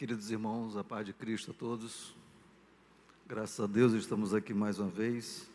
[0.00, 2.16] Queridos irmãos, a paz de Cristo a todos.
[3.28, 5.46] Graças a Deus estamos aqui mais uma vez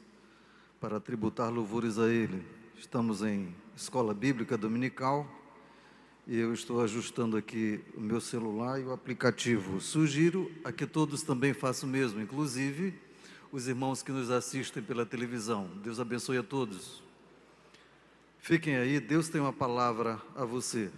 [0.79, 2.45] para tributar louvores a Ele.
[2.77, 5.27] Estamos em escola bíblica dominical
[6.27, 9.81] e eu estou ajustando aqui o meu celular e o aplicativo.
[9.81, 12.93] Sugiro a que todos também façam o mesmo, inclusive
[13.51, 15.67] os irmãos que nos assistem pela televisão.
[15.83, 17.01] Deus abençoe a todos.
[18.37, 20.91] Fiquem aí, Deus tem uma palavra a você.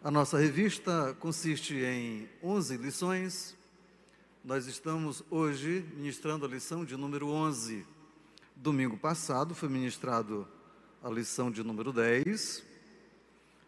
[0.00, 3.56] A nossa revista consiste em 11 lições.
[4.44, 7.84] Nós estamos hoje ministrando a lição de número 11.
[8.54, 10.46] Domingo passado foi ministrado
[11.02, 12.62] a lição de número 10.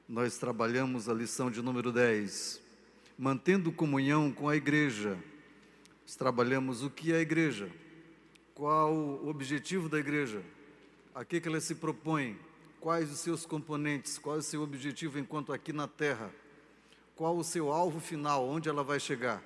[0.08, 2.60] Nós trabalhamos a lição de número 10,
[3.18, 5.18] mantendo comunhão com a igreja.
[6.02, 7.68] Nós trabalhamos o que é a igreja,
[8.54, 10.44] qual o objetivo da igreja,
[11.12, 12.38] a que, que ela se propõe,
[12.80, 16.32] quais os seus componentes, qual é o seu objetivo enquanto aqui na Terra,
[17.14, 19.42] qual o seu alvo final, onde ela vai chegar,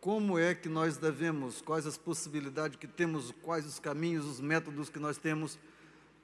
[0.00, 4.90] como é que nós devemos, quais as possibilidades que temos, quais os caminhos, os métodos
[4.90, 5.58] que nós temos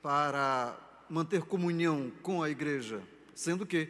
[0.02, 0.76] para
[1.08, 3.00] manter comunhão com a igreja,
[3.34, 3.88] sendo que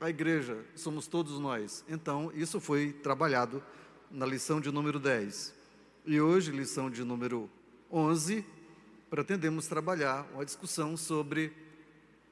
[0.00, 1.84] a igreja somos todos nós.
[1.88, 3.62] Então, isso foi trabalhado
[4.10, 5.54] na lição de número 10.
[6.04, 7.50] E hoje, lição de número
[7.90, 8.44] 11,
[9.08, 11.52] pretendemos trabalhar uma discussão sobre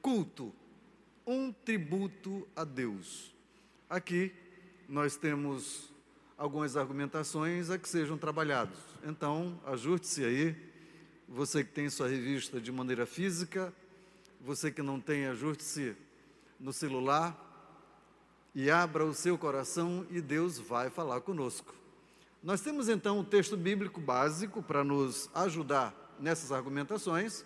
[0.05, 0.53] culto,
[1.25, 3.33] um tributo a Deus.
[3.89, 4.31] Aqui
[4.87, 5.91] nós temos
[6.37, 8.77] algumas argumentações a que sejam trabalhados.
[9.03, 10.55] Então, ajuste-se aí.
[11.27, 13.73] Você que tem sua revista de maneira física,
[14.39, 15.95] você que não tem, ajuste-se
[16.59, 17.35] no celular
[18.53, 21.73] e abra o seu coração e Deus vai falar conosco.
[22.43, 27.43] Nós temos então um texto bíblico básico para nos ajudar nessas argumentações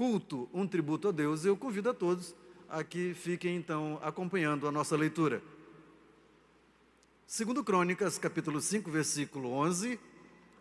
[0.00, 2.34] culto, um tributo a Deus, eu convido a todos
[2.70, 5.42] a que fiquem então acompanhando a nossa leitura.
[7.26, 10.00] Segundo Crônicas, capítulo 5, versículo 11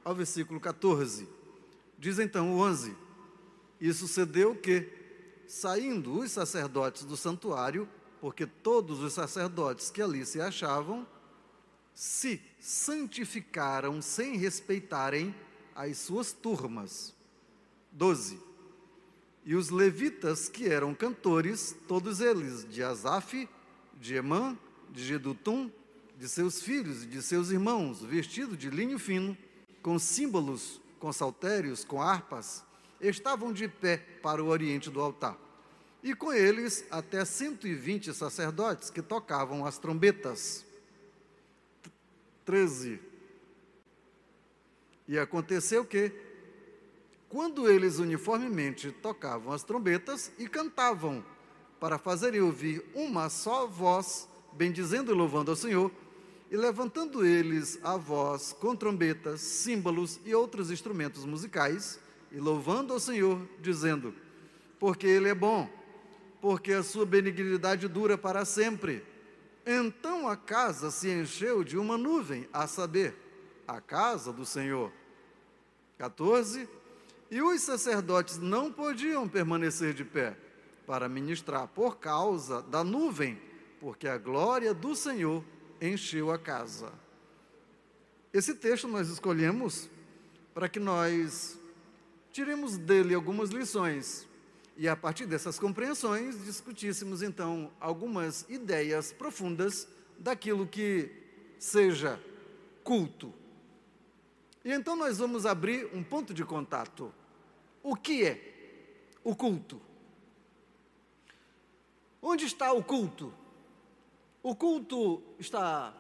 [0.04, 1.26] ao versículo 14.
[1.98, 2.94] Diz então o 11:
[3.80, 4.90] E sucedeu que,
[5.48, 7.88] saindo os sacerdotes do santuário,
[8.20, 11.08] porque todos os sacerdotes que ali se achavam,
[11.94, 15.34] se santificaram sem respeitarem
[15.74, 17.16] as suas turmas.
[17.94, 18.49] 12.
[19.46, 23.48] E os levitas, que eram cantores, todos eles, de Asaf,
[24.00, 24.58] de Emã,
[24.92, 25.72] de Gedutum,
[26.18, 29.38] de seus filhos e de seus irmãos, vestidos de linho fino,
[29.82, 32.64] com símbolos, com saltérios, com harpas,
[33.00, 35.38] estavam de pé para o oriente do altar.
[36.04, 40.66] E com eles até 120 sacerdotes que tocavam as trombetas.
[42.46, 43.00] 13.
[45.08, 46.12] E aconteceu que,
[47.30, 51.24] quando eles uniformemente tocavam as trombetas e cantavam,
[51.80, 55.92] para fazerem ouvir uma só voz, bendizendo e louvando ao Senhor,
[56.52, 62.00] e levantando eles a voz com trombetas, símbolos e outros instrumentos musicais,
[62.32, 64.14] e louvando ao Senhor, dizendo:
[64.80, 65.70] Porque Ele é bom,
[66.42, 69.06] porque a sua benignidade dura para sempre.
[69.66, 73.16] Então a casa se encheu de uma nuvem, a saber,
[73.68, 74.92] a casa do Senhor.
[76.00, 76.68] 14
[77.30, 80.36] e os sacerdotes não podiam permanecer de pé
[80.86, 83.40] para ministrar por causa da nuvem,
[83.80, 85.44] porque a glória do Senhor
[85.80, 86.92] encheu a casa.
[88.34, 89.90] Esse texto nós escolhemos
[90.54, 91.58] para que nós
[92.32, 94.28] tiremos dele algumas lições
[94.76, 101.12] e a partir dessas compreensões discutíssemos então algumas ideias profundas daquilo que
[101.60, 102.20] seja
[102.84, 103.34] culto.
[104.64, 107.14] E então nós vamos abrir um ponto de contato
[107.90, 109.82] o que é o culto?
[112.22, 113.34] Onde está o culto?
[114.44, 115.96] O culto está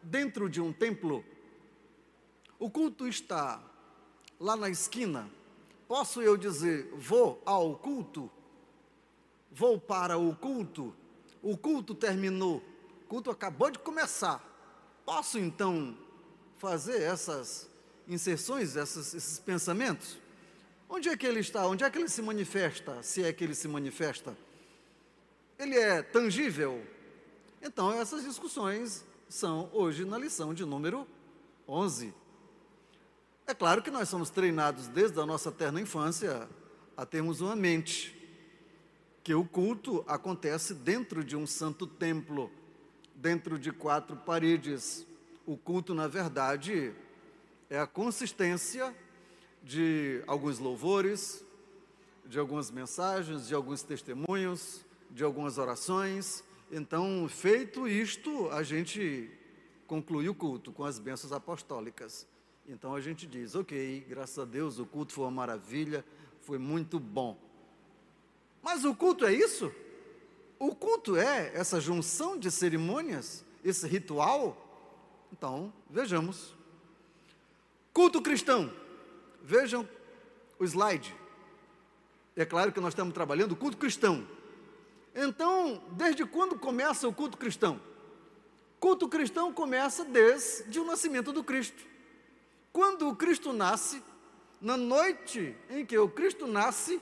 [0.00, 1.24] dentro de um templo?
[2.60, 3.60] O culto está
[4.38, 5.28] lá na esquina?
[5.88, 8.30] Posso eu dizer, vou ao culto?
[9.50, 10.94] Vou para o culto?
[11.42, 12.62] O culto terminou,
[13.04, 14.40] o culto acabou de começar.
[15.04, 15.96] Posso então
[16.56, 17.68] fazer essas
[18.06, 20.18] inserções, essas, esses pensamentos?
[20.88, 21.66] Onde é que ele está?
[21.66, 23.02] Onde é que ele se manifesta?
[23.02, 24.36] Se é que ele se manifesta?
[25.58, 26.84] Ele é tangível?
[27.60, 31.06] Então, essas discussões são hoje na lição de número
[31.66, 32.14] 11.
[33.46, 36.48] É claro que nós somos treinados desde a nossa terna infância
[36.96, 38.14] a termos uma mente,
[39.22, 42.50] que o culto acontece dentro de um santo templo,
[43.14, 45.04] dentro de quatro paredes.
[45.44, 46.94] O culto, na verdade,
[47.68, 48.94] é a consistência
[49.66, 51.44] de alguns louvores,
[52.24, 56.44] de algumas mensagens, de alguns testemunhos, de algumas orações.
[56.70, 59.28] Então, feito isto, a gente
[59.88, 62.28] conclui o culto com as bênçãos apostólicas.
[62.68, 66.04] Então a gente diz, ok, graças a Deus, o culto foi uma maravilha,
[66.42, 67.36] foi muito bom.
[68.62, 69.72] Mas o culto é isso?
[70.60, 74.56] O culto é essa junção de cerimônias, esse ritual?
[75.32, 76.54] Então, vejamos.
[77.92, 78.85] Culto cristão.
[79.46, 79.88] Vejam
[80.58, 81.14] o slide.
[82.34, 84.26] É claro que nós estamos trabalhando o culto cristão.
[85.14, 87.80] Então, desde quando começa o culto cristão?
[88.80, 91.80] Culto cristão começa desde o nascimento do Cristo.
[92.72, 94.02] Quando o Cristo nasce,
[94.60, 97.00] na noite em que o Cristo nasce,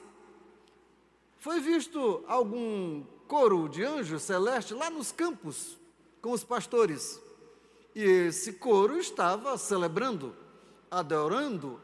[1.38, 5.78] foi visto algum coro de anjos celestes lá nos campos
[6.20, 7.18] com os pastores.
[7.94, 10.36] E esse coro estava celebrando,
[10.90, 11.80] adorando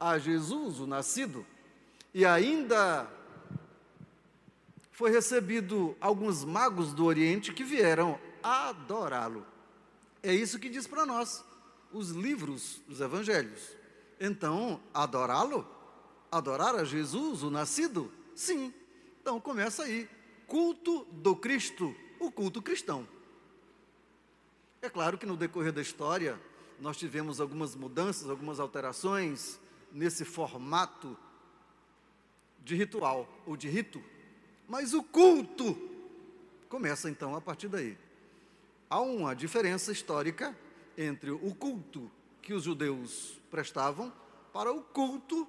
[0.00, 1.46] a Jesus, o nascido.
[2.14, 3.08] E ainda
[4.90, 9.46] foi recebido alguns magos do Oriente que vieram adorá-lo.
[10.22, 11.44] É isso que diz para nós
[11.92, 13.76] os livros dos evangelhos.
[14.18, 15.66] Então, adorá-lo?
[16.32, 18.10] Adorar a Jesus, o nascido?
[18.34, 18.72] Sim.
[19.20, 20.08] Então começa aí.
[20.46, 23.06] Culto do Cristo, o culto cristão.
[24.82, 26.40] É claro que no decorrer da história
[26.80, 29.60] nós tivemos algumas mudanças, algumas alterações
[29.92, 31.16] nesse formato
[32.64, 34.02] de ritual ou de rito
[34.70, 35.76] mas o culto
[36.68, 37.98] começa então a partir daí.
[38.88, 40.56] Há uma diferença histórica
[40.96, 42.08] entre o culto
[42.40, 44.12] que os judeus prestavam
[44.52, 45.48] para o culto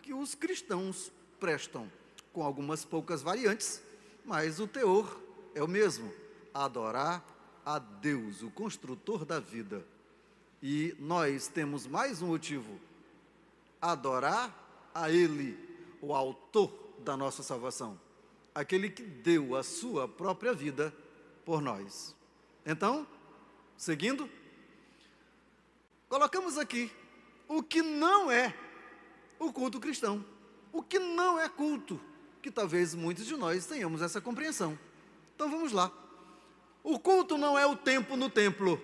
[0.00, 1.90] que os cristãos prestam,
[2.32, 3.82] com algumas poucas variantes,
[4.24, 5.20] mas o teor
[5.56, 6.12] é o mesmo:
[6.54, 7.24] adorar
[7.66, 9.84] a Deus, o construtor da vida.
[10.62, 12.78] E nós temos mais um motivo:
[13.82, 15.58] adorar a Ele,
[16.00, 17.98] o autor da nossa salvação
[18.54, 20.94] aquele que deu a sua própria vida
[21.44, 22.14] por nós.
[22.64, 23.06] Então,
[23.76, 24.28] seguindo,
[26.08, 26.90] colocamos aqui
[27.48, 28.54] o que não é
[29.38, 30.24] o culto cristão,
[30.72, 32.00] o que não é culto,
[32.40, 34.78] que talvez muitos de nós tenhamos essa compreensão.
[35.34, 35.90] Então vamos lá.
[36.84, 38.80] O culto não é o tempo no templo.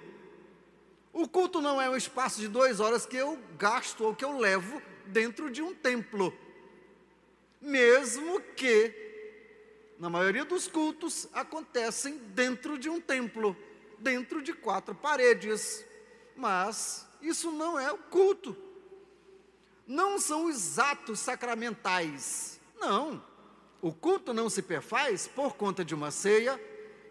[1.13, 4.39] O culto não é o espaço de duas horas que eu gasto ou que eu
[4.39, 6.33] levo dentro de um templo.
[7.61, 9.09] Mesmo que
[9.99, 13.57] na maioria dos cultos, acontecem dentro de um templo,
[13.99, 15.85] dentro de quatro paredes.
[16.37, 18.57] Mas isso não é o culto.
[19.87, 22.61] Não são os atos sacramentais.
[22.79, 23.23] Não.
[23.83, 26.61] O culto não se perfaz por conta de uma ceia,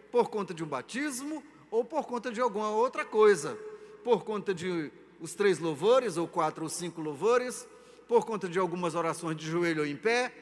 [0.09, 3.59] por conta de um batismo ou por conta de alguma outra coisa.
[4.07, 4.89] Por conta de
[5.19, 7.68] os três louvores, ou quatro ou cinco louvores,
[8.07, 10.33] por conta de algumas orações de joelho ou em pé,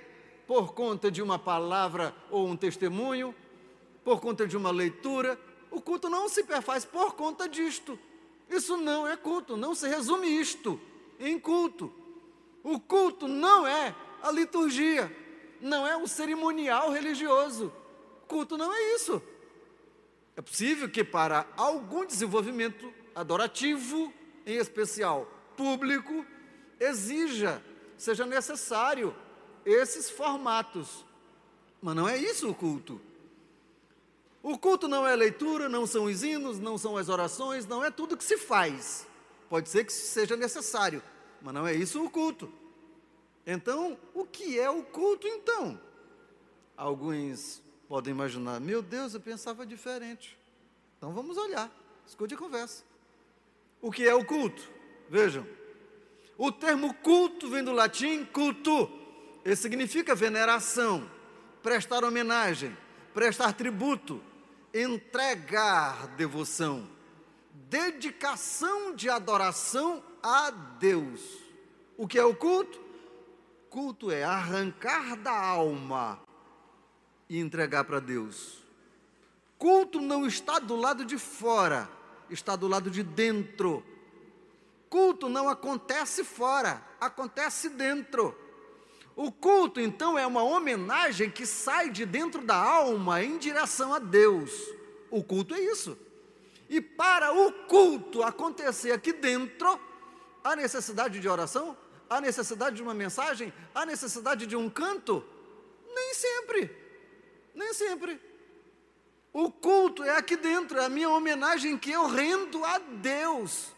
[0.46, 3.34] por conta de uma palavra ou um testemunho,
[4.04, 5.40] por conta de uma leitura.
[5.72, 7.98] O culto não se perfaz por conta disto.
[8.48, 10.80] Isso não é culto, não se resume isto
[11.20, 11.92] em culto.
[12.64, 15.12] O culto não é a liturgia,
[15.60, 17.74] não é o cerimonial religioso.
[18.28, 19.20] Culto não é isso.
[20.38, 24.14] É possível que para algum desenvolvimento adorativo,
[24.46, 25.26] em especial
[25.56, 26.26] público,
[26.80, 27.64] exija,
[27.98, 29.16] seja necessário
[29.66, 31.06] esses formatos.
[31.82, 33.02] Mas não é isso o culto.
[34.44, 37.90] O culto não é leitura, não são os hinos, não são as orações, não é
[37.90, 39.08] tudo que se faz.
[39.50, 41.02] Pode ser que seja necessário,
[41.42, 42.52] mas não é isso o culto.
[43.48, 45.80] Então, o que é o culto então?
[46.76, 50.38] Alguns podem imaginar, meu Deus, eu pensava diferente.
[50.98, 51.72] Então vamos olhar,
[52.06, 52.84] escute a conversa.
[53.86, 54.64] O que é o culto?
[55.08, 55.46] Vejam,
[56.36, 58.92] o termo culto vem do latim culto,
[59.46, 61.08] ele significa veneração,
[61.62, 62.76] prestar homenagem,
[63.14, 64.24] prestar tributo,
[64.74, 66.90] entregar devoção,
[67.70, 71.22] dedicação de adoração a Deus.
[71.96, 72.82] O que é o culto?
[73.70, 76.20] Culto é arrancar da alma
[77.30, 78.64] e entregar para Deus.
[79.60, 81.88] Culto não está do lado de fora,
[82.30, 83.84] está do lado de dentro.
[84.90, 88.36] Culto não acontece fora, acontece dentro.
[89.16, 94.00] O culto, então, é uma homenagem que sai de dentro da alma em direção a
[94.00, 94.52] Deus.
[95.10, 95.98] O culto é isso.
[96.70, 99.80] E para o culto acontecer aqui dentro,
[100.44, 101.78] há necessidade de oração?
[102.10, 103.54] Há necessidade de uma mensagem?
[103.74, 105.24] Há necessidade de um canto?
[105.94, 106.76] Nem sempre.
[107.54, 108.20] Nem sempre.
[109.38, 113.76] O culto é aqui dentro, é a minha homenagem que eu rendo a Deus.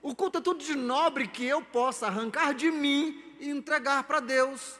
[0.00, 4.20] O culto é tudo de nobre que eu possa arrancar de mim e entregar para
[4.20, 4.78] Deus.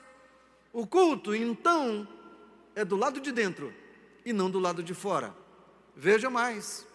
[0.72, 2.06] O culto, então,
[2.76, 3.74] é do lado de dentro
[4.24, 5.34] e não do lado de fora.
[5.96, 6.86] Veja mais.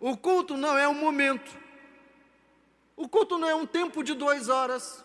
[0.00, 1.56] O culto não é um momento.
[2.96, 5.04] O culto não é um tempo de duas horas.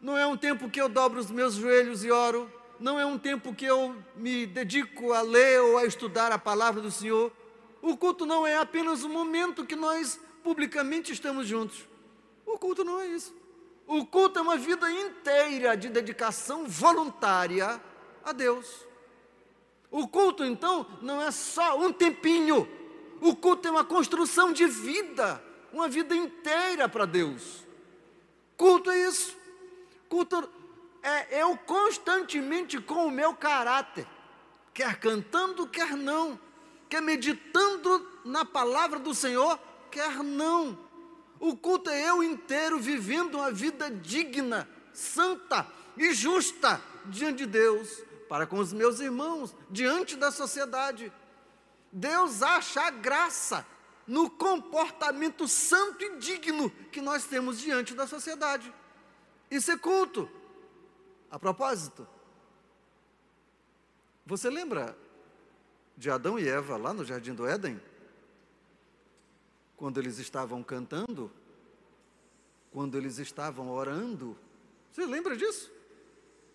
[0.00, 2.48] Não é um tempo que eu dobro os meus joelhos e oro.
[2.80, 6.80] Não é um tempo que eu me dedico a ler ou a estudar a palavra
[6.80, 7.30] do Senhor.
[7.82, 11.86] O culto não é apenas um momento que nós publicamente estamos juntos.
[12.46, 13.34] O culto não é isso.
[13.86, 17.78] O culto é uma vida inteira de dedicação voluntária
[18.24, 18.86] a Deus.
[19.90, 22.66] O culto, então, não é só um tempinho.
[23.20, 27.66] O culto é uma construção de vida, uma vida inteira para Deus.
[28.56, 29.36] Culto é isso.
[30.08, 30.48] Culto
[31.02, 34.06] é eu constantemente com o meu caráter,
[34.74, 36.38] quer cantando, quer não,
[36.88, 39.58] quer meditando na palavra do Senhor,
[39.90, 40.78] quer não.
[41.38, 45.66] O culto é eu inteiro vivendo uma vida digna, santa
[45.96, 51.12] e justa diante de Deus para com os meus irmãos, diante da sociedade.
[51.90, 53.66] Deus acha a graça
[54.06, 58.72] no comportamento santo e digno que nós temos diante da sociedade.
[59.50, 60.30] Isso é culto.
[61.30, 62.06] A propósito,
[64.26, 64.96] você lembra
[65.96, 67.80] de Adão e Eva lá no jardim do Éden?
[69.76, 71.30] Quando eles estavam cantando,
[72.70, 74.36] quando eles estavam orando.
[74.92, 75.70] Você lembra disso?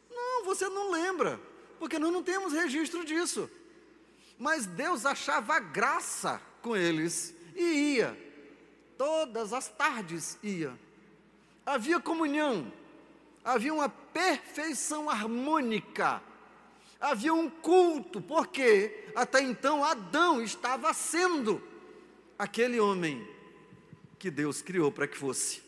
[0.09, 1.39] Não, você não lembra
[1.79, 3.49] porque nós não temos registro disso.
[4.37, 8.17] Mas Deus achava graça com eles e ia,
[8.97, 10.77] todas as tardes ia.
[11.65, 12.71] Havia comunhão,
[13.45, 16.21] havia uma perfeição harmônica,
[16.99, 21.61] havia um culto, porque até então Adão estava sendo
[22.39, 23.25] aquele homem
[24.17, 25.61] que Deus criou para que fosse.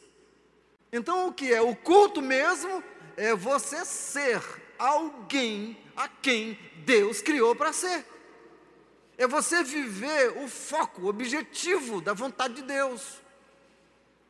[0.91, 2.83] Então, o que é o culto mesmo?
[3.15, 4.41] É você ser
[4.79, 8.05] alguém a quem Deus criou para ser.
[9.17, 13.21] É você viver o foco, o objetivo da vontade de Deus.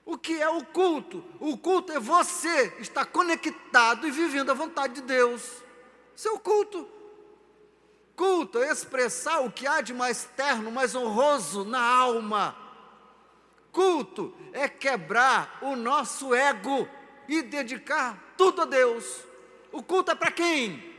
[0.08, 1.22] O que é o culto?
[1.38, 5.62] O culto é você estar conectado e vivendo a vontade de Deus.
[6.16, 6.88] Seu é culto.
[8.16, 12.56] Culto é expressar o que há de mais terno, mais honroso na alma.
[13.70, 16.88] Culto é quebrar o nosso ego
[17.28, 19.26] e dedicar tudo a Deus.
[19.74, 20.90] O culto é para quem?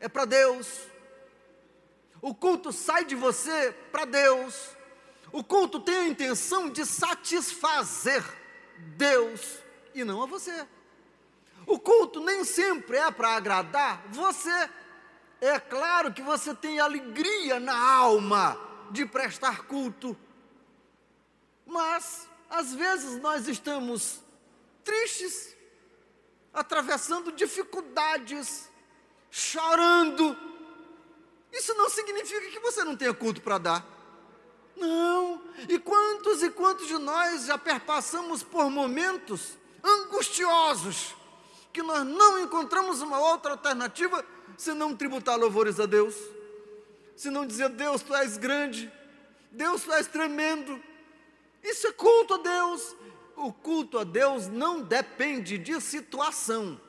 [0.00, 0.80] É para Deus.
[2.20, 4.79] O culto sai de você para Deus.
[5.32, 8.24] O culto tem a intenção de satisfazer
[8.96, 9.58] Deus
[9.94, 10.66] e não a você.
[11.66, 14.70] O culto nem sempre é para agradar você.
[15.40, 18.58] É claro que você tem alegria na alma
[18.90, 20.16] de prestar culto,
[21.64, 24.20] mas às vezes nós estamos
[24.82, 25.56] tristes,
[26.52, 28.68] atravessando dificuldades,
[29.30, 30.36] chorando.
[31.52, 33.99] Isso não significa que você não tenha culto para dar.
[34.80, 35.42] Não.
[35.68, 41.14] E quantos e quantos de nós já perpassamos por momentos angustiosos
[41.72, 44.24] que nós não encontramos uma outra alternativa
[44.56, 46.16] se não tributar louvores a Deus,
[47.14, 48.90] se não dizer Deus, tu és grande,
[49.50, 50.82] Deus, tu és tremendo.
[51.62, 52.96] Isso é culto a Deus,
[53.36, 56.80] o culto a Deus não depende de situação,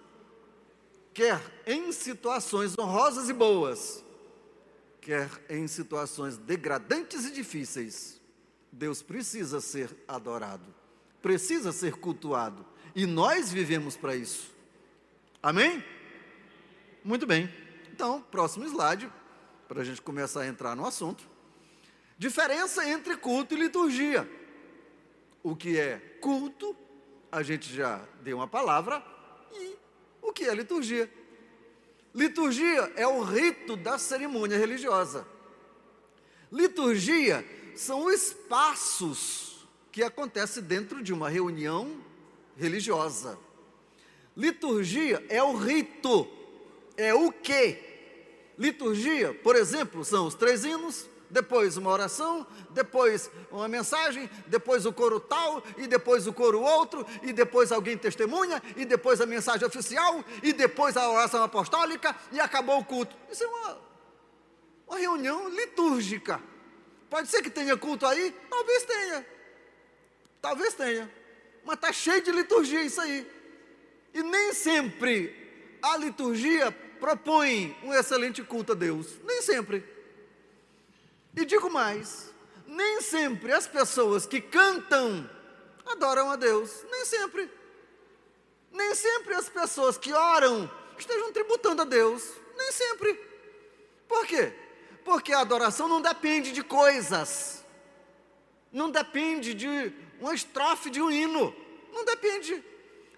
[1.13, 4.03] quer em situações honrosas e boas,
[5.01, 8.21] quer em situações degradantes e difíceis.
[8.71, 10.73] Deus precisa ser adorado,
[11.21, 12.65] precisa ser cultuado,
[12.95, 14.51] e nós vivemos para isso.
[15.43, 15.83] Amém?
[17.03, 17.51] Muito bem.
[17.91, 19.11] Então, próximo slide,
[19.67, 21.27] para a gente começar a entrar no assunto.
[22.17, 24.29] Diferença entre culto e liturgia.
[25.41, 26.75] O que é culto,
[27.31, 29.03] a gente já deu uma palavra,
[29.51, 29.75] e
[30.21, 31.11] o que é liturgia?
[32.13, 35.25] Liturgia é o rito da cerimônia religiosa.
[36.51, 41.97] Liturgia são espaços que acontecem dentro de uma reunião
[42.57, 43.39] religiosa.
[44.35, 46.27] Liturgia é o rito,
[46.97, 47.77] é o que?
[48.57, 54.93] Liturgia, por exemplo, são os três hinos, depois uma oração, depois uma mensagem, depois o
[54.93, 59.65] coro tal, e depois o coro outro, e depois alguém testemunha, e depois a mensagem
[59.65, 63.15] oficial, e depois a oração apostólica, e acabou o culto.
[63.31, 63.81] Isso é uma,
[64.87, 66.41] uma reunião litúrgica.
[67.09, 68.35] Pode ser que tenha culto aí?
[68.49, 69.25] Talvez tenha.
[70.41, 71.11] Talvez tenha.
[71.63, 73.29] Mas está cheio de liturgia isso aí.
[74.13, 79.07] E nem sempre a liturgia propõe um excelente culto a Deus.
[79.25, 80.00] Nem sempre.
[81.35, 82.31] E digo mais:
[82.65, 85.29] nem sempre as pessoas que cantam
[85.85, 87.49] adoram a Deus, nem sempre.
[88.71, 92.23] Nem sempre as pessoas que oram estejam tributando a Deus,
[92.57, 93.13] nem sempre.
[94.07, 94.53] Por quê?
[95.03, 97.63] Porque a adoração não depende de coisas.
[98.71, 101.53] Não depende de uma estrofe de um hino.
[101.91, 102.63] Não depende.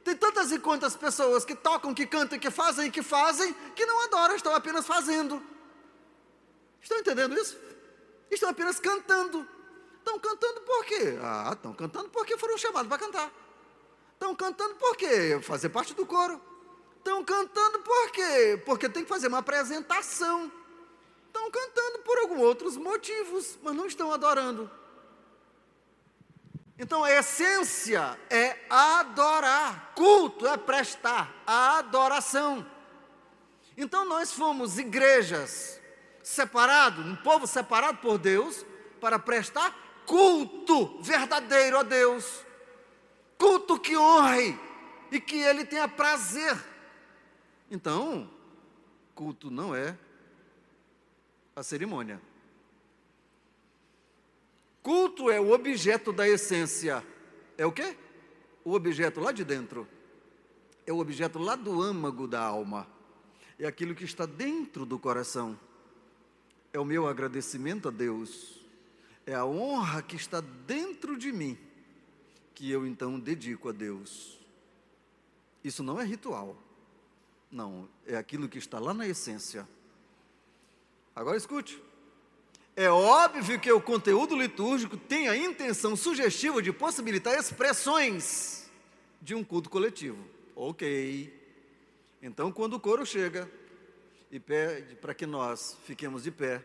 [0.03, 4.03] Tem tantas e quantas pessoas que tocam, que cantam, que fazem, que fazem, que não
[4.05, 5.41] adoram, estão apenas fazendo.
[6.81, 7.57] Estão entendendo isso?
[8.33, 9.47] Estão apenas cantando.
[9.99, 11.17] Estão cantando por quê?
[11.21, 13.31] Ah, estão cantando porque foram chamados para cantar.
[14.13, 15.39] Estão cantando por quê?
[15.41, 16.41] Fazer parte do coro.
[16.97, 18.61] Estão cantando por quê?
[18.65, 20.51] Porque tem que fazer uma apresentação.
[21.27, 24.69] Estão cantando por alguns outros motivos, mas não estão adorando.
[26.77, 32.65] Então a essência é adorar, culto é prestar a adoração.
[33.77, 35.79] Então nós fomos igrejas
[36.23, 38.65] separados, um povo separado por Deus,
[38.99, 42.43] para prestar culto verdadeiro a Deus,
[43.37, 44.57] culto que honre
[45.11, 46.57] e que Ele tenha prazer.
[47.69, 48.29] Então,
[49.13, 49.97] culto não é
[51.55, 52.21] a cerimônia.
[54.81, 57.05] Culto é o objeto da essência.
[57.57, 57.95] É o quê?
[58.65, 59.87] O objeto lá de dentro.
[60.85, 62.87] É o objeto lá do âmago da alma.
[63.57, 65.57] É aquilo que está dentro do coração.
[66.73, 68.59] É o meu agradecimento a Deus.
[69.27, 71.55] É a honra que está dentro de mim,
[72.55, 74.39] que eu então dedico a Deus.
[75.63, 76.57] Isso não é ritual.
[77.51, 79.67] Não, é aquilo que está lá na essência.
[81.15, 81.79] Agora escute.
[82.75, 88.67] É óbvio que o conteúdo litúrgico tem a intenção sugestiva de possibilitar expressões
[89.21, 90.17] de um culto coletivo.
[90.55, 91.31] Ok.
[92.19, 93.47] Então, quando o coro chega
[94.33, 96.61] e pede para que nós fiquemos de pé,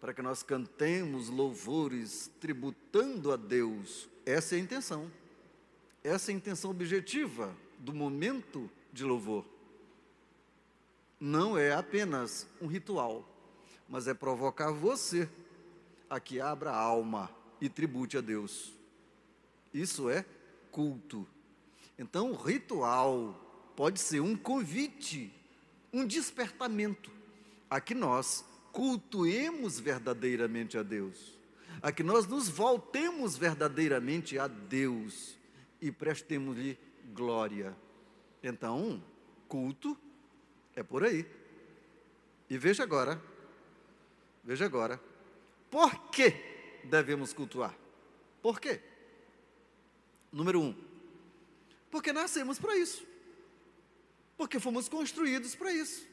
[0.00, 5.10] para que nós cantemos louvores tributando a Deus, essa é a intenção.
[6.02, 9.44] Essa é a intenção objetiva do momento de louvor.
[11.20, 13.34] Não é apenas um ritual
[13.88, 15.28] mas é provocar você
[16.08, 17.30] a que abra a alma
[17.60, 18.72] e tribute a Deus.
[19.72, 20.24] Isso é
[20.70, 21.26] culto.
[21.98, 23.40] Então, o ritual
[23.76, 25.32] pode ser um convite,
[25.94, 27.10] um despertamento
[27.70, 31.38] a que nós cultuemos verdadeiramente a Deus,
[31.80, 35.38] a que nós nos voltemos verdadeiramente a Deus
[35.80, 36.78] e prestemos-lhe
[37.14, 37.74] glória.
[38.42, 39.02] Então,
[39.48, 39.96] culto
[40.74, 41.24] é por aí.
[42.50, 43.20] E veja agora,
[44.44, 45.00] Veja agora.
[45.70, 46.34] Por que
[46.84, 47.74] devemos cultuar?
[48.42, 48.80] Por quê?
[50.30, 50.76] Número um,
[51.90, 53.06] porque nascemos para isso.
[54.36, 56.06] Porque fomos construídos para isso.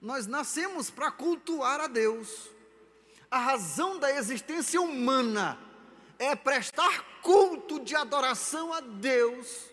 [0.00, 2.50] Nós nascemos para cultuar a Deus.
[3.30, 5.58] A razão da existência humana
[6.18, 9.66] é prestar culto de adoração a Deus.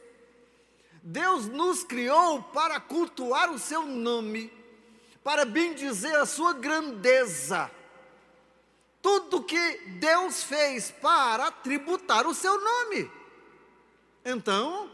[1.01, 4.51] Deus nos criou para cultuar o seu nome
[5.23, 7.71] para bendizer a sua grandeza.
[9.01, 13.09] Tudo que Deus fez para tributar o seu nome.
[14.23, 14.91] Então,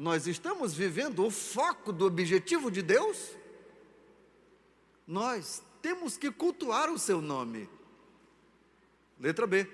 [0.00, 3.36] nós estamos vivendo o foco do objetivo de Deus?
[5.06, 7.68] Nós temos que cultuar o seu nome.
[9.18, 9.68] Letra B.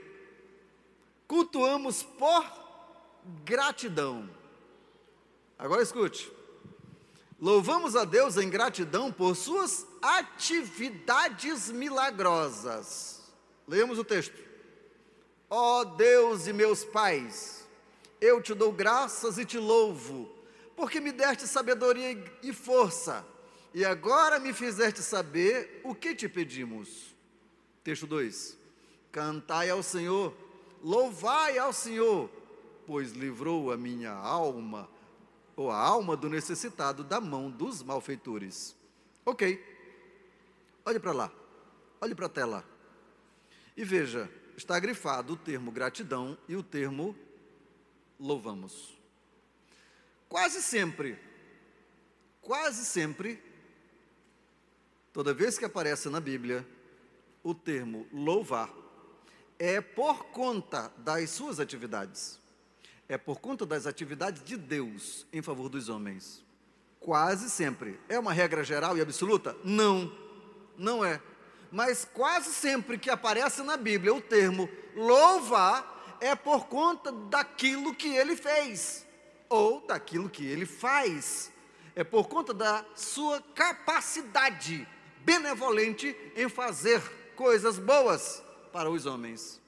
[1.28, 2.44] Cultuamos por
[3.44, 4.28] gratidão.
[5.56, 6.32] Agora escute.
[7.40, 13.22] Louvamos a Deus em gratidão por suas atividades milagrosas.
[13.68, 14.44] Leemos o texto.
[15.48, 17.55] Ó oh Deus e meus pais,
[18.26, 20.28] eu te dou graças e te louvo,
[20.74, 23.24] porque me deste sabedoria e força,
[23.72, 27.14] e agora me fizeste saber o que te pedimos.
[27.84, 28.56] Texto 2:
[29.12, 30.34] Cantai ao Senhor,
[30.82, 32.28] louvai ao Senhor,
[32.86, 34.88] pois livrou a minha alma,
[35.54, 38.76] ou a alma do necessitado, da mão dos malfeitores.
[39.24, 39.74] Ok.
[40.84, 41.32] Olhe para lá,
[42.00, 42.64] olhe para a tela.
[43.76, 47.16] E veja, está grifado o termo gratidão e o termo
[48.18, 48.96] louvamos.
[50.28, 51.18] Quase sempre,
[52.40, 53.42] quase sempre,
[55.12, 56.66] toda vez que aparece na Bíblia
[57.42, 58.72] o termo louvar,
[59.58, 62.40] é por conta das suas atividades,
[63.08, 66.44] é por conta das atividades de Deus em favor dos homens.
[66.98, 68.00] Quase sempre.
[68.08, 69.56] É uma regra geral e absoluta?
[69.62, 70.26] Não
[70.78, 71.20] não é.
[71.70, 78.14] Mas quase sempre que aparece na Bíblia o termo louvar é por conta daquilo que
[78.14, 79.06] ele fez
[79.48, 81.52] ou daquilo que ele faz.
[81.94, 84.86] É por conta da sua capacidade
[85.20, 87.00] benevolente em fazer
[87.34, 89.60] coisas boas para os homens.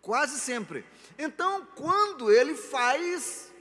[0.00, 0.84] Quase sempre.
[1.18, 3.52] Então, quando ele faz,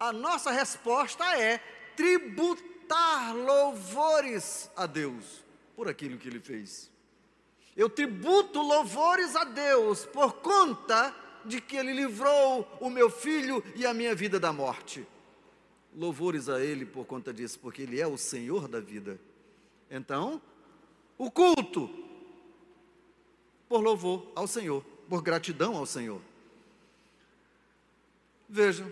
[0.00, 1.58] a nossa resposta é
[1.94, 5.44] tributar louvores a Deus
[5.76, 6.90] por aquilo que ele fez.
[7.76, 13.84] Eu tributo louvores a Deus por conta de que Ele livrou o meu filho e
[13.84, 15.06] a minha vida da morte.
[15.94, 19.20] Louvores a Ele por conta disso, porque Ele é o Senhor da vida.
[19.90, 20.40] Então,
[21.18, 21.90] o culto
[23.68, 26.20] por louvor ao Senhor, por gratidão ao Senhor.
[28.48, 28.86] Veja,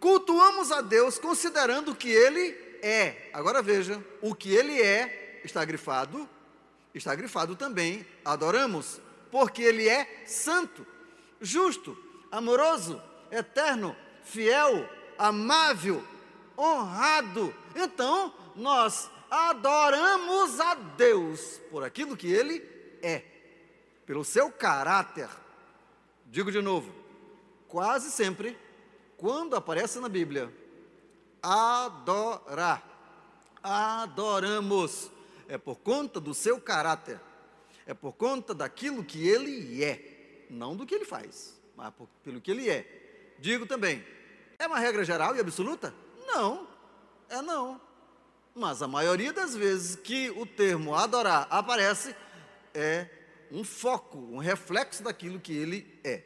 [0.00, 2.50] cultuamos a Deus considerando que Ele
[2.82, 3.30] é.
[3.32, 6.28] Agora veja, o que Ele é está grifado,
[6.94, 10.86] está grifado também, adoramos, porque Ele é santo,
[11.40, 11.98] justo,
[12.30, 16.02] amoroso, eterno, fiel, amável,
[16.56, 17.54] honrado.
[17.74, 22.62] Então, nós adoramos a Deus por aquilo que Ele
[23.02, 23.24] é,
[24.06, 25.28] pelo seu caráter.
[26.26, 26.92] Digo de novo,
[27.68, 28.56] quase sempre
[29.16, 30.52] quando aparece na Bíblia,
[31.42, 32.82] adorar,
[33.62, 35.10] adoramos,
[35.48, 37.20] é por conta do seu caráter,
[37.86, 42.40] é por conta daquilo que ele é, não do que ele faz, mas por, pelo
[42.40, 43.34] que ele é.
[43.38, 44.04] Digo também,
[44.58, 45.94] é uma regra geral e absoluta?
[46.26, 46.66] Não,
[47.28, 47.80] é não.
[48.54, 52.14] Mas a maioria das vezes que o termo adorar aparece,
[52.72, 53.08] é
[53.50, 56.22] um foco, um reflexo daquilo que ele é.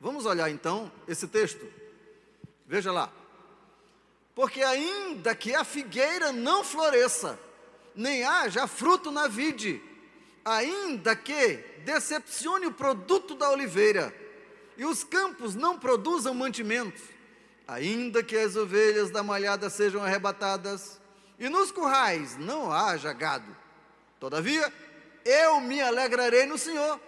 [0.00, 1.66] Vamos olhar então esse texto.
[2.66, 3.12] Veja lá.
[4.34, 7.38] Porque ainda que a figueira não floresça,
[7.96, 9.82] nem haja fruto na vide,
[10.44, 14.14] ainda que decepcione o produto da oliveira,
[14.76, 17.02] e os campos não produzam mantimentos,
[17.66, 21.00] ainda que as ovelhas da malhada sejam arrebatadas,
[21.38, 23.56] e nos currais não haja gado.
[24.20, 24.72] Todavia,
[25.24, 27.00] eu me alegrarei no Senhor,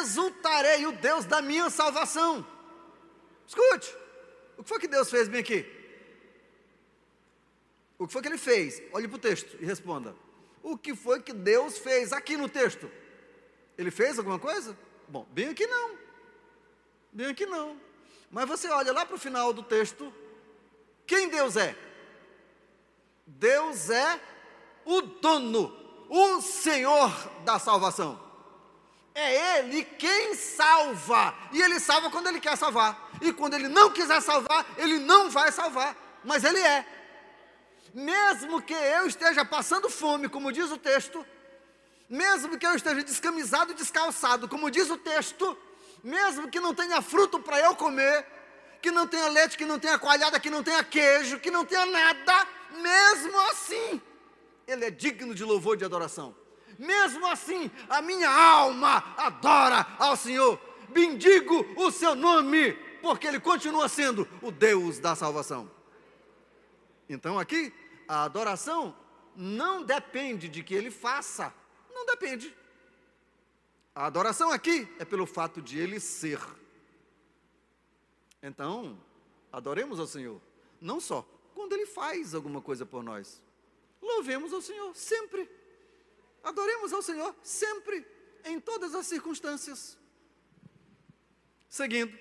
[0.00, 2.44] exultarei o Deus da minha salvação.
[3.46, 3.94] Escute,
[4.56, 5.77] o que foi que Deus fez bem aqui?
[7.98, 8.80] O que foi que ele fez?
[8.92, 10.14] Olhe para o texto e responda.
[10.62, 12.90] O que foi que Deus fez aqui no texto?
[13.76, 14.78] Ele fez alguma coisa?
[15.08, 15.96] Bom, bem aqui não.
[17.12, 17.80] Bem aqui não.
[18.30, 20.12] Mas você olha lá para o final do texto.
[21.06, 21.74] Quem Deus é?
[23.26, 24.20] Deus é
[24.84, 25.74] o dono,
[26.08, 27.10] o Senhor
[27.44, 28.20] da salvação.
[29.14, 31.34] É Ele quem salva.
[31.52, 33.10] E Ele salva quando Ele quer salvar.
[33.20, 35.96] E quando Ele não quiser salvar, Ele não vai salvar.
[36.24, 36.97] Mas Ele é.
[37.98, 41.26] Mesmo que eu esteja passando fome, como diz o texto,
[42.08, 45.58] mesmo que eu esteja descamisado e descalçado, como diz o texto,
[46.04, 48.24] mesmo que não tenha fruto para eu comer,
[48.80, 51.84] que não tenha leite, que não tenha coalhada, que não tenha queijo, que não tenha
[51.86, 52.46] nada,
[52.80, 54.00] mesmo assim,
[54.64, 56.36] Ele é digno de louvor e de adoração.
[56.78, 60.56] Mesmo assim, a minha alma adora ao Senhor.
[60.90, 65.68] Bendigo o seu nome, porque ele continua sendo o Deus da salvação.
[67.08, 67.72] Então aqui,
[68.08, 68.96] a adoração
[69.36, 71.54] não depende de que ele faça,
[71.92, 72.56] não depende.
[73.94, 76.40] A adoração aqui é pelo fato de ele ser.
[78.42, 78.98] Então,
[79.52, 80.40] adoremos ao Senhor,
[80.80, 83.42] não só quando ele faz alguma coisa por nós.
[84.00, 85.50] Louvemos ao Senhor sempre.
[86.42, 88.06] Adoremos ao Senhor sempre,
[88.44, 89.98] em todas as circunstâncias.
[91.68, 92.16] Seguindo.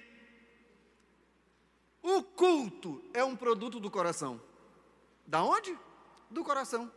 [2.01, 4.41] O culto é um produto do coração.
[5.27, 5.77] Da onde?
[6.31, 6.91] Do coração.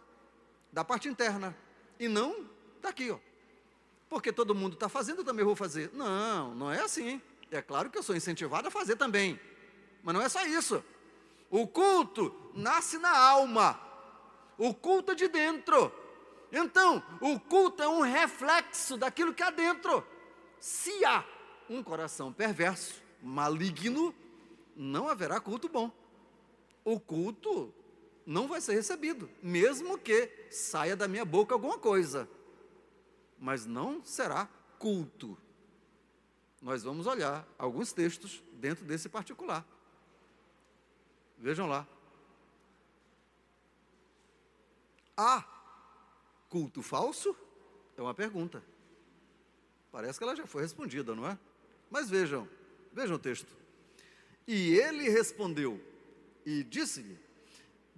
[0.73, 1.57] Da parte interna.
[1.99, 2.49] E não
[2.81, 3.19] daqui, ó.
[4.09, 5.91] Porque todo mundo está fazendo, eu também vou fazer.
[5.93, 7.21] Não, não é assim.
[7.51, 9.39] É claro que eu sou incentivado a fazer também.
[10.03, 10.83] Mas não é só isso.
[11.51, 13.79] O culto nasce na alma.
[14.57, 15.93] O culto é de dentro.
[16.53, 20.07] Então, o culto é um reflexo daquilo que há dentro.
[20.59, 21.25] Se há
[21.69, 24.15] um coração perverso, maligno,
[24.77, 25.91] não haverá culto bom.
[26.85, 27.73] O culto
[28.31, 32.31] não vai ser recebido, mesmo que saia da minha boca alguma coisa.
[33.37, 35.37] Mas não será culto.
[36.63, 39.67] Nós vamos olhar alguns textos dentro desse particular.
[41.39, 41.85] Vejam lá.
[45.17, 45.45] Há
[46.49, 47.35] Culto falso?
[47.97, 48.63] É uma pergunta.
[49.91, 51.37] Parece que ela já foi respondida, não é?
[51.91, 52.49] Mas vejam,
[52.93, 53.53] vejam o texto.
[54.47, 55.85] E ele respondeu
[56.47, 57.19] e disse-lhe: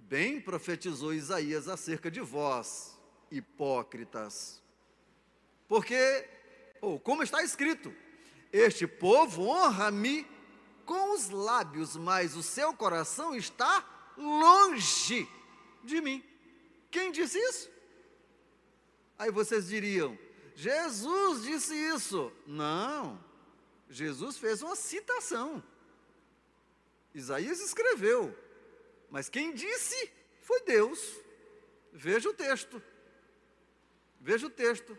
[0.07, 2.99] Bem profetizou Isaías acerca de vós,
[3.31, 4.61] hipócritas.
[5.67, 6.27] Porque,
[6.81, 7.93] ou como está escrito,
[8.51, 10.27] este povo honra-me
[10.85, 15.27] com os lábios, mas o seu coração está longe
[15.83, 16.23] de mim.
[16.91, 17.71] Quem disse isso?
[19.17, 20.19] Aí vocês diriam:
[20.53, 22.31] Jesus disse isso.
[22.45, 23.23] Não,
[23.89, 25.63] Jesus fez uma citação.
[27.15, 28.35] Isaías escreveu,
[29.13, 30.99] mas quem disse foi Deus.
[31.91, 32.81] Veja o texto.
[34.19, 34.97] Veja o texto.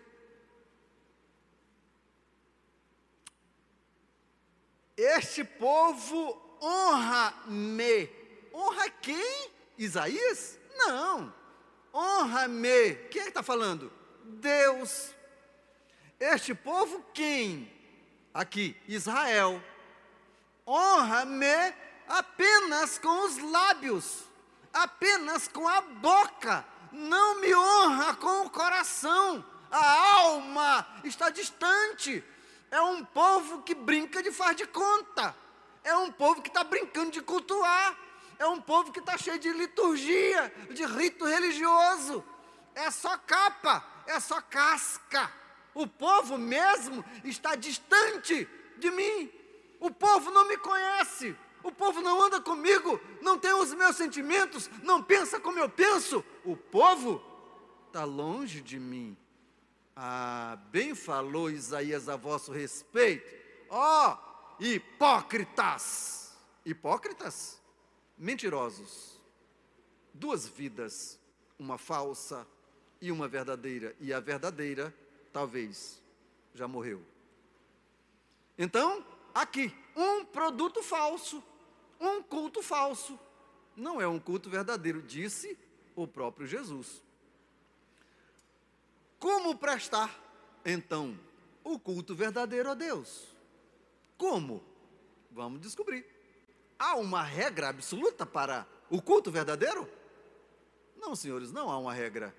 [4.97, 8.09] Este povo honra-me.
[8.55, 9.51] Honra quem?
[9.77, 10.61] Isaías?
[10.77, 11.35] Não.
[11.93, 12.95] Honra-me.
[13.11, 13.93] Quem é que está falando?
[14.23, 15.13] Deus.
[16.21, 17.69] Este povo quem?
[18.33, 19.61] Aqui, Israel.
[20.65, 24.25] Honra-me apenas com os lábios,
[24.73, 26.65] apenas com a boca.
[26.93, 29.45] Não me honra com o coração.
[29.71, 32.23] A alma está distante.
[32.71, 35.35] É um povo que brinca de faz de conta.
[35.83, 37.97] É um povo que está brincando de cultuar.
[38.39, 42.25] É um povo que está cheio de liturgia, de rito religioso.
[42.75, 45.31] É só capa, é só casca.
[45.73, 49.31] O povo mesmo está distante de mim.
[49.81, 51.37] O povo não me conhece.
[51.65, 56.23] O povo não anda comigo, não tem os meus sentimentos, não pensa como eu penso.
[56.45, 57.25] O povo
[57.87, 59.17] está longe de mim.
[59.97, 63.35] Ah, bem falou Isaías a vosso respeito.
[63.71, 66.37] Ó, oh, hipócritas!
[66.67, 67.59] Hipócritas?
[68.19, 69.19] Mentirosos.
[70.13, 71.19] Duas vidas,
[71.59, 72.47] uma falsa
[73.01, 73.97] e uma verdadeira.
[74.01, 74.95] E a verdadeira,
[75.33, 75.99] talvez,
[76.55, 77.01] já morreu.
[78.59, 79.03] Então,
[79.35, 81.43] aqui, um produto falso
[82.01, 83.19] um culto falso.
[83.77, 85.59] Não é um culto verdadeiro, disse
[85.97, 87.03] o próprio Jesus.
[89.19, 90.21] Como prestar,
[90.65, 91.19] então,
[91.63, 93.27] o culto verdadeiro a Deus?
[94.17, 94.63] Como?
[95.31, 96.07] Vamos descobrir.
[96.79, 99.89] Há uma regra absoluta para o culto verdadeiro?
[100.97, 102.35] Não, senhores, não há uma regra.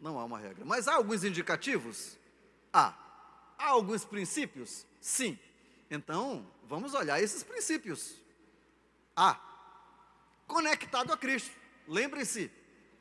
[0.00, 0.64] Não há uma regra.
[0.64, 2.16] Mas há alguns indicativos?
[2.72, 2.94] Há.
[3.58, 4.86] Há alguns princípios?
[5.00, 5.38] Sim.
[5.90, 8.14] Então, vamos olhar esses princípios.
[9.18, 9.36] A.
[10.46, 11.50] Conectado a Cristo.
[11.88, 12.52] Lembre-se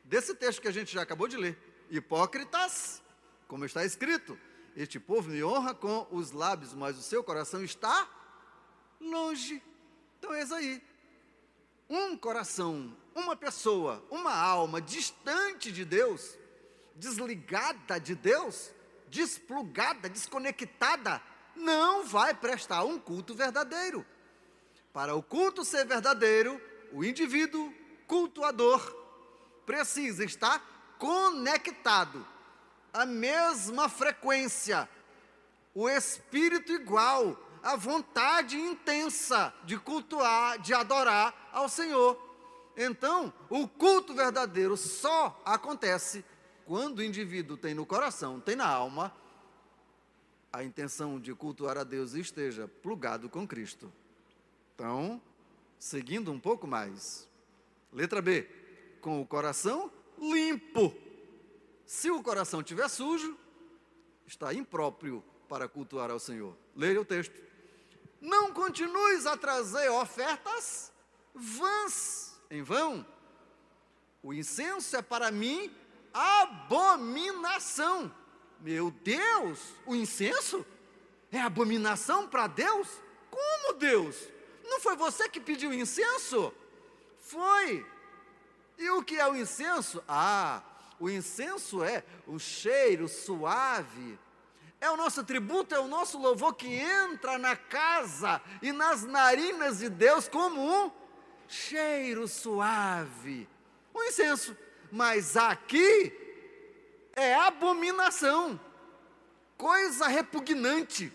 [0.04, 1.56] desse texto que a gente já acabou de ler.
[1.92, 3.04] Hipócritas,
[3.48, 4.38] como está escrito,
[4.76, 8.10] este povo me honra com os lábios, mas o seu coração está
[9.00, 9.62] longe.
[10.18, 10.82] Então, eis aí.
[11.88, 16.36] Um coração, uma pessoa, uma alma distante de Deus,
[16.96, 18.72] desligada de Deus,
[19.08, 21.22] desplugada, desconectada,
[21.56, 24.04] não vai prestar um culto verdadeiro.
[24.98, 26.60] Para o culto ser verdadeiro,
[26.92, 27.72] o indivíduo
[28.08, 28.82] cultuador
[29.64, 30.60] precisa estar
[30.98, 32.26] conectado
[32.92, 34.90] à mesma frequência,
[35.76, 42.20] o espírito igual, a vontade intensa de cultuar, de adorar ao Senhor.
[42.76, 46.26] Então, o culto verdadeiro só acontece
[46.66, 49.16] quando o indivíduo tem no coração, tem na alma,
[50.52, 53.94] a intenção de cultuar a Deus e esteja plugado com Cristo.
[54.78, 55.20] Então,
[55.80, 57.28] seguindo um pouco mais.
[57.92, 58.48] Letra B.
[59.02, 60.96] Com o coração limpo.
[61.84, 63.36] Se o coração estiver sujo,
[64.28, 66.56] está impróprio para cultuar ao Senhor.
[66.76, 67.34] Leia o texto.
[68.22, 70.94] Não continues a trazer ofertas
[71.34, 73.04] vãs, em vão.
[74.22, 75.76] O incenso é para mim
[76.14, 78.14] abominação.
[78.60, 80.64] Meu Deus, o incenso
[81.32, 82.88] é abominação para Deus?
[83.32, 84.37] Como Deus?
[84.68, 86.54] Não foi você que pediu incenso?
[87.20, 87.86] Foi.
[88.78, 90.04] E o que é o incenso?
[90.08, 90.62] Ah,
[91.00, 94.20] o incenso é o cheiro suave.
[94.80, 99.80] É o nosso tributo, é o nosso louvor que entra na casa e nas narinas
[99.80, 100.92] de Deus como um
[101.48, 103.50] cheiro suave.
[103.94, 104.56] O incenso.
[104.92, 106.14] Mas aqui
[107.16, 108.60] é abominação,
[109.58, 111.12] coisa repugnante,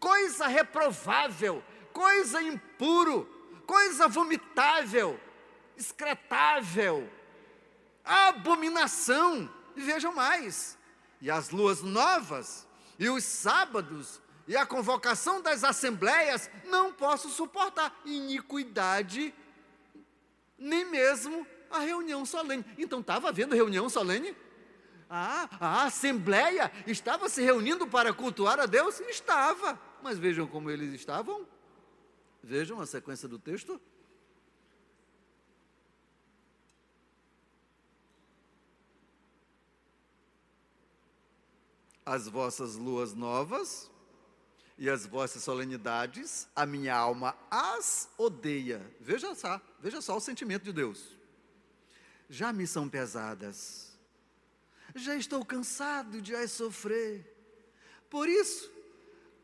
[0.00, 1.62] coisa reprovável,
[1.92, 3.28] coisa impuro,
[3.66, 5.18] coisa vomitável,
[5.76, 7.08] excretável,
[8.04, 9.50] abominação.
[9.76, 10.78] E vejam mais:
[11.20, 12.66] e as luas novas,
[12.98, 19.34] e os sábados, e a convocação das assembleias, não posso suportar iniquidade,
[20.58, 22.64] nem mesmo a reunião solene.
[22.76, 24.36] Então estava havendo reunião solene?
[25.08, 28.98] Ah, a assembleia estava se reunindo para cultuar a Deus?
[29.00, 29.78] Estava.
[30.02, 31.46] Mas vejam como eles estavam
[32.42, 33.80] Vejam a sequência do texto.
[42.04, 43.88] As vossas luas novas
[44.76, 48.84] e as vossas solenidades, a minha alma as odeia.
[48.98, 51.16] Veja só, veja só o sentimento de Deus.
[52.28, 53.96] Já me são pesadas.
[54.96, 57.24] Já estou cansado de as sofrer.
[58.10, 58.71] Por isso,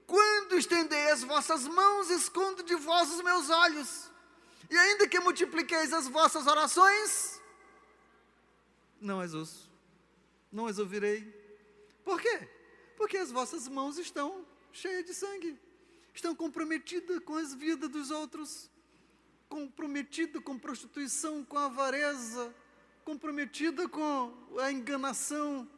[0.08, 4.10] quando estendei as vossas mãos, escondo de vós os meus olhos.
[4.70, 7.38] E ainda que multipliqueis as vossas orações,
[8.98, 9.70] não as ouço,
[10.50, 11.20] não as ouvirei.
[12.06, 12.48] Por quê?
[12.96, 15.60] Porque as vossas mãos estão cheias de sangue,
[16.14, 18.70] estão comprometidas com as vidas dos outros,
[19.46, 22.54] comprometidas com prostituição, com avareza,
[23.04, 25.68] comprometida com a enganação.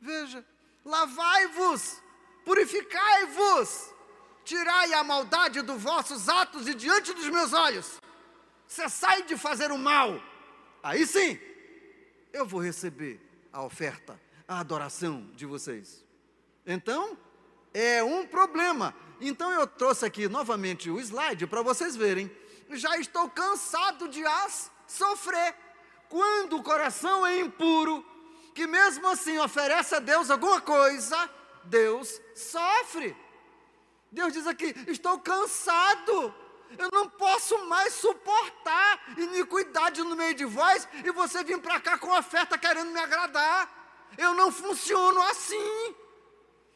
[0.00, 0.42] Veja,
[0.82, 2.02] lavai-vos,
[2.44, 3.92] purificai-vos,
[4.44, 8.00] tirai a maldade dos vossos atos e diante dos meus olhos.
[8.66, 10.20] Cessai de fazer o mal.
[10.82, 11.38] Aí sim,
[12.32, 13.20] eu vou receber
[13.52, 16.04] a oferta, a adoração de vocês.
[16.66, 17.16] Então,
[17.72, 18.94] é um problema.
[19.20, 22.30] Então eu trouxe aqui novamente o slide para vocês verem.
[22.70, 25.54] Já estou cansado de as sofrer.
[26.08, 28.04] Quando o coração é impuro,
[28.54, 31.28] que mesmo assim oferece a Deus alguma coisa,
[31.66, 33.16] Deus sofre.
[34.10, 36.34] Deus diz aqui: estou cansado,
[36.78, 41.98] eu não posso mais suportar iniquidade no meio de vós e você vir para cá
[41.98, 43.82] com oferta querendo me agradar.
[44.16, 45.94] Eu não funciono assim.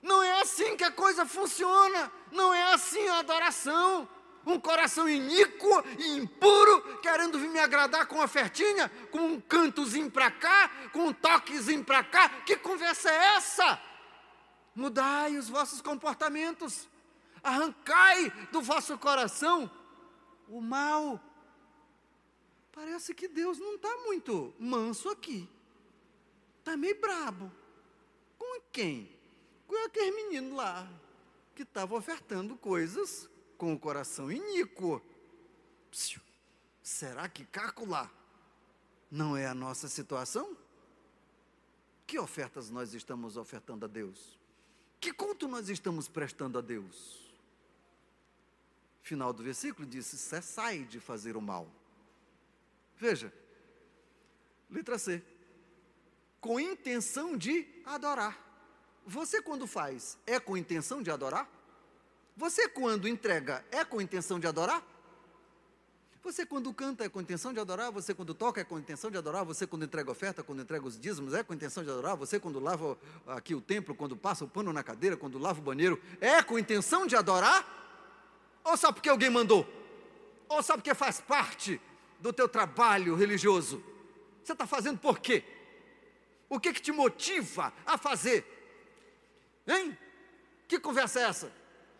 [0.02, 2.10] Não é assim que a coisa funciona.
[2.30, 4.08] Não é assim a adoração.
[4.46, 10.30] Um coração iníquo e impuro, querendo vir me agradar com ofertinha, com um cantozinho para
[10.30, 12.30] cá, com um toquezinho para cá.
[12.46, 13.87] Que conversa é essa?
[14.78, 16.88] Mudai os vossos comportamentos.
[17.42, 19.68] Arrancai do vosso coração
[20.46, 21.20] o mal.
[22.70, 25.50] Parece que Deus não está muito manso aqui.
[26.60, 27.50] Está meio brabo.
[28.38, 29.12] Com quem?
[29.66, 30.88] Com aquele menino lá,
[31.56, 35.02] que estava ofertando coisas com o coração iníquo.
[35.90, 36.22] Psiu,
[36.80, 38.08] será que calcular
[39.10, 40.56] não é a nossa situação?
[42.06, 44.37] Que ofertas nós estamos ofertando a Deus?
[45.00, 47.28] Que culto nós estamos prestando a Deus?
[49.02, 51.66] Final do versículo disse: cessai de fazer o mal.
[52.96, 53.32] Veja,
[54.70, 55.22] letra C.
[56.40, 58.46] Com intenção de adorar.
[59.06, 61.48] Você, quando faz, é com intenção de adorar?
[62.36, 64.84] Você, quando entrega, é com intenção de adorar?
[66.28, 67.90] Você, quando canta, é com intenção de adorar?
[67.90, 69.46] Você, quando toca, é com intenção de adorar?
[69.46, 72.18] Você, quando entrega oferta, quando entrega os dízimos, é com intenção de adorar?
[72.18, 75.62] Você, quando lava aqui o templo, quando passa o pano na cadeira, quando lava o
[75.62, 77.66] banheiro, é com intenção de adorar?
[78.62, 79.66] Ou só porque alguém mandou?
[80.50, 81.80] Ou só porque faz parte
[82.20, 83.82] do teu trabalho religioso?
[84.44, 85.42] Você está fazendo por quê?
[86.46, 88.44] O que, que te motiva a fazer?
[89.66, 89.96] Hein?
[90.68, 91.50] Que conversa é essa?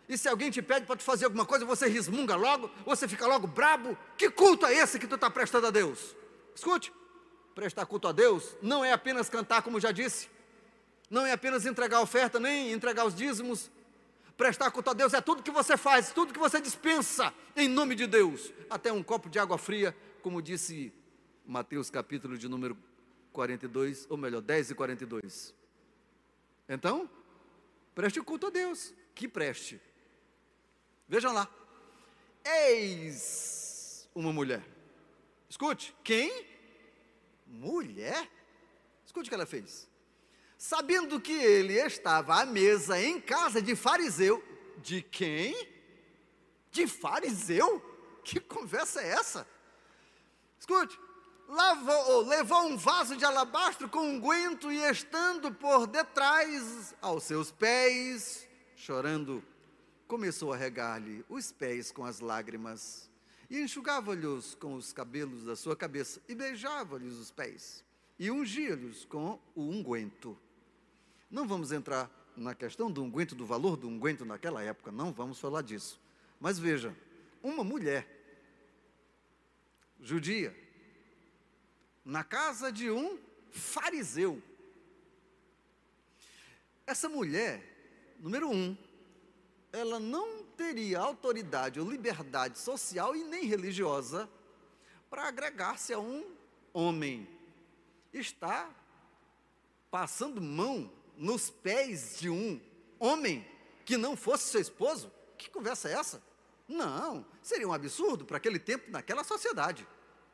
[0.09, 3.27] E se alguém te pede para te fazer alguma coisa, você resmunga logo, você fica
[3.27, 3.95] logo brabo.
[4.17, 6.15] Que culto é esse que tu está prestando a Deus?
[6.55, 6.91] Escute,
[7.53, 10.27] prestar culto a Deus não é apenas cantar, como já disse,
[11.11, 13.69] não é apenas entregar oferta, nem entregar os dízimos.
[14.35, 17.93] Prestar culto a Deus é tudo que você faz, tudo que você dispensa em nome
[17.93, 20.91] de Deus, até um copo de água fria, como disse
[21.45, 22.75] Mateus capítulo de número
[23.31, 25.53] 42, ou melhor, 10 e 42.
[26.67, 27.09] Então,
[27.99, 29.77] Preste culto a Deus, que preste.
[31.09, 31.49] Vejam lá.
[32.45, 34.63] Eis uma mulher.
[35.49, 36.45] Escute, quem?
[37.47, 38.29] Mulher?
[39.03, 39.89] Escute o que ela fez.
[40.57, 44.43] Sabendo que ele estava à mesa em casa de fariseu,
[44.77, 45.67] de quem?
[46.71, 47.81] De fariseu?
[48.23, 49.47] Que conversa é essa?
[50.59, 50.99] Escute,
[51.47, 58.47] lavou, levou um vaso de alabastro com unguento e estando por detrás aos seus pés,
[58.75, 59.43] chorando,
[60.09, 63.07] começou a regar-lhe os pés com as lágrimas
[63.47, 67.85] e enxugava-lhes com os cabelos da sua cabeça e beijava-lhes os pés
[68.17, 70.35] e ungia-lhes com o unguento.
[71.29, 75.39] Não vamos entrar na questão do unguento, do valor do unguento naquela época, não vamos
[75.39, 76.01] falar disso.
[76.39, 76.95] Mas veja,
[77.43, 78.07] uma mulher
[80.01, 80.57] judia,
[82.03, 83.19] na casa de um
[83.51, 84.41] fariseu.
[86.87, 88.75] Essa mulher, número um,
[89.71, 94.29] ela não teria autoridade ou liberdade social e nem religiosa
[95.09, 96.25] para agregar-se a um
[96.73, 97.27] homem.
[98.11, 98.69] Está
[99.91, 102.59] passando mão nos pés de um
[102.99, 103.45] homem
[103.85, 105.11] que não fosse seu esposo?
[105.37, 106.21] Que conversa é essa?
[106.67, 109.87] Não, seria um absurdo para aquele tempo, naquela sociedade.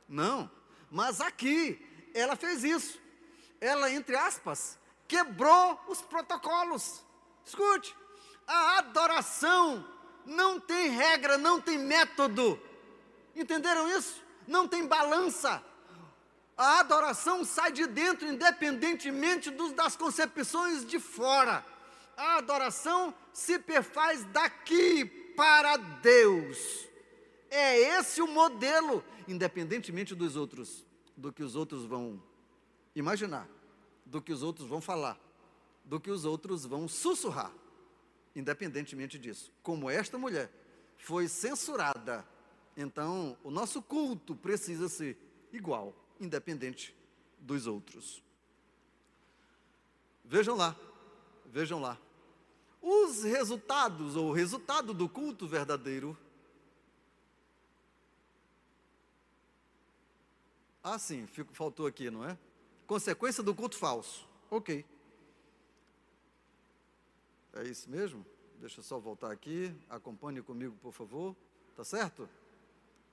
[0.07, 0.49] Não,
[0.89, 1.79] mas aqui,
[2.13, 2.99] ela fez isso.
[3.61, 4.77] Ela, entre aspas,
[5.07, 7.03] quebrou os protocolos.
[7.45, 7.95] Escute,
[8.47, 9.85] a adoração
[10.25, 12.59] não tem regra, não tem método.
[13.35, 14.21] Entenderam isso?
[14.47, 15.63] Não tem balança.
[16.57, 21.65] A adoração sai de dentro, independentemente dos, das concepções de fora.
[22.15, 26.87] A adoração se perfaz daqui para Deus.
[27.49, 30.85] É esse o modelo independentemente dos outros,
[31.15, 32.21] do que os outros vão
[32.95, 33.47] imaginar,
[34.05, 35.19] do que os outros vão falar,
[35.83, 37.51] do que os outros vão sussurrar,
[38.35, 39.51] independentemente disso.
[39.63, 40.51] Como esta mulher,
[40.97, 42.25] foi censurada.
[42.75, 45.17] Então, o nosso culto precisa ser
[45.51, 46.95] igual, independente
[47.39, 48.21] dos outros.
[50.23, 50.75] Vejam lá,
[51.45, 51.97] vejam lá.
[52.81, 56.17] Os resultados, ou o resultado do culto verdadeiro.
[60.83, 62.37] Ah, sim, faltou aqui, não é?
[62.85, 64.27] Consequência do culto falso.
[64.51, 64.85] Ok.
[67.55, 68.25] É isso mesmo?
[68.59, 69.73] Deixa eu só voltar aqui.
[69.89, 71.35] Acompanhe comigo, por favor.
[71.75, 72.29] Tá certo?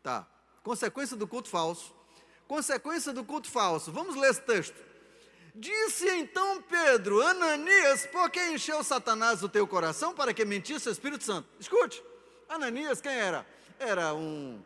[0.03, 0.29] Tá.
[0.63, 1.95] Consequência do culto falso.
[2.47, 3.93] Consequência do culto falso.
[3.93, 4.77] Vamos ler esse texto.
[5.55, 10.93] Disse então Pedro, Ananias, por que encheu Satanás o teu coração para que mentisse o
[10.93, 11.47] Espírito Santo?
[11.61, 12.03] Escute,
[12.49, 13.47] Ananias quem era?
[13.79, 14.63] Era um,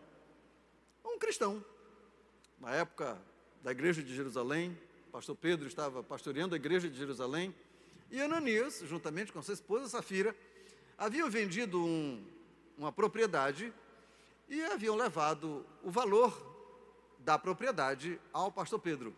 [1.05, 1.65] um cristão.
[2.61, 3.19] Na época
[3.63, 4.79] da igreja de Jerusalém,
[5.11, 7.55] pastor Pedro estava pastoreando a igreja de Jerusalém,
[8.11, 10.35] e Ananias, juntamente com sua esposa Safira,
[10.97, 12.25] haviam vendido um,
[12.79, 13.73] uma propriedade
[14.49, 16.55] e haviam levado o valor
[17.19, 19.15] da propriedade ao pastor Pedro.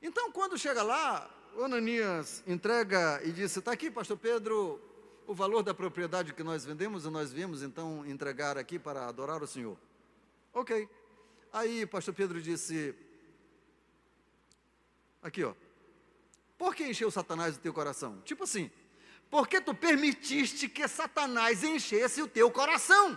[0.00, 1.28] Então, quando chega lá,
[1.60, 4.80] Ananias entrega e diz: Está aqui, pastor Pedro,
[5.26, 9.42] o valor da propriedade que nós vendemos e nós viemos então entregar aqui para adorar
[9.42, 9.76] o Senhor.
[10.54, 10.88] Ok.
[11.52, 12.94] Aí, pastor Pedro disse:
[15.20, 15.52] Aqui, ó.
[16.58, 18.20] Por que encheu Satanás o teu coração?
[18.24, 18.68] Tipo assim,
[19.30, 23.16] porque tu permitiste que Satanás enchesse o teu coração,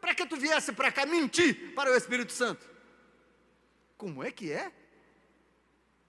[0.00, 2.68] para que tu viesse para cá mentir para o Espírito Santo.
[3.96, 4.70] Como é que é?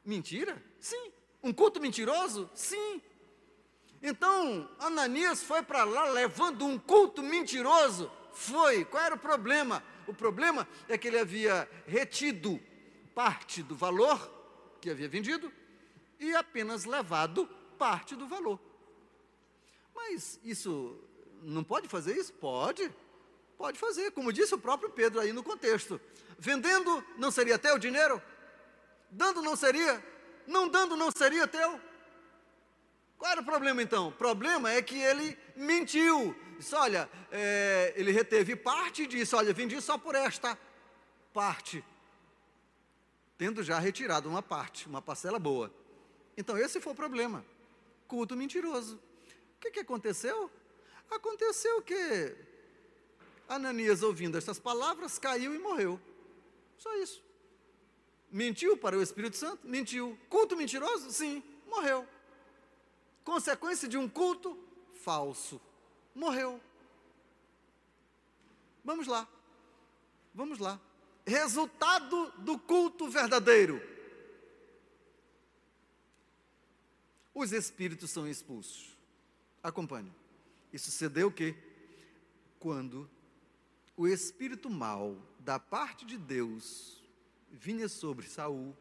[0.06, 0.62] Mentira?
[0.80, 1.12] Sim.
[1.42, 2.50] Um culto mentiroso?
[2.54, 3.02] Sim.
[4.02, 8.12] Então, Ananias foi para lá levando um culto mentiroso?
[8.34, 8.86] Foi.
[8.86, 9.84] Qual era o problema?
[10.08, 12.60] O problema é que ele havia retido
[13.16, 14.38] parte do valor
[14.82, 15.52] que havia vendido
[16.20, 17.48] e apenas levado
[17.78, 18.60] parte do valor.
[19.96, 21.00] Mas isso
[21.42, 22.34] não pode fazer isso?
[22.34, 22.94] Pode.
[23.58, 26.00] Pode fazer, como disse o próprio Pedro aí no contexto.
[26.38, 28.22] Vendendo não seria o dinheiro?
[29.12, 30.04] Dando não seria?
[30.48, 31.80] Não dando não seria teu?
[33.18, 34.08] Qual era o problema então?
[34.08, 36.34] O problema é que ele mentiu.
[36.58, 40.58] Disse, olha, é, ele reteve parte e disse, olha, vendi só por esta
[41.34, 41.84] parte.
[43.38, 45.72] Tendo já retirado uma parte, uma parcela boa.
[46.40, 47.46] Então esse foi o problema.
[48.08, 48.96] Culto mentiroso.
[48.96, 50.50] O que, que aconteceu?
[51.12, 52.34] Aconteceu que
[53.46, 56.00] Ananias, ouvindo estas palavras, caiu e morreu.
[56.78, 57.22] Só isso.
[58.32, 59.68] Mentiu para o Espírito Santo?
[59.68, 60.18] Mentiu.
[60.30, 61.12] Culto mentiroso?
[61.12, 62.08] Sim, morreu.
[63.26, 64.58] Consequência de um culto
[65.04, 65.60] falso.
[66.16, 66.62] Morreu.
[68.86, 69.28] Vamos lá.
[70.34, 70.80] Vamos lá.
[71.26, 73.99] Resultado do culto verdadeiro.
[77.34, 78.98] Os espíritos são expulsos.
[79.62, 80.14] Acompanhe.
[80.72, 81.56] Isso sucedeu o quê?
[82.60, 83.10] Quando
[83.96, 87.04] o espírito mal da parte de Deus
[87.52, 88.76] vinha sobre Saul,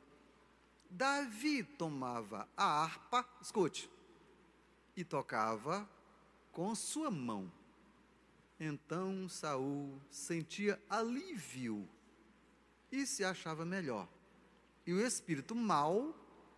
[0.90, 3.90] Davi tomava a harpa, escute,
[4.96, 5.88] e tocava
[6.53, 7.53] com sua mão.
[8.59, 11.88] Então Saul sentia alívio
[12.90, 14.09] e se achava melhor.
[14.86, 16.14] E o espírito mal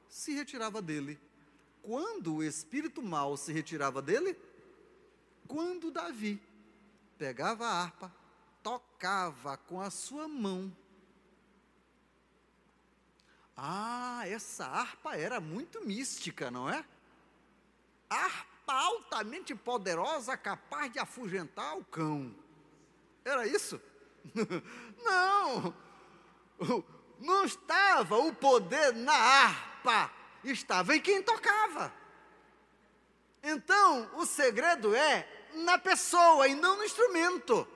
[0.09, 1.19] se retirava dele.
[1.83, 4.37] Quando o espírito mal se retirava dele?
[5.49, 6.41] Quando Davi
[7.19, 8.15] pegava a harpa,
[8.63, 10.73] tocava com a sua mão
[13.63, 16.83] ah, essa harpa era muito mística, não é?
[18.09, 22.35] Harpa altamente poderosa, capaz de afugentar o cão.
[23.23, 23.79] Era isso?
[25.05, 25.75] não!
[27.21, 30.11] Não estava o poder na harpa,
[30.45, 31.93] estava em quem tocava.
[33.43, 37.67] Então, o segredo é na pessoa e não no instrumento.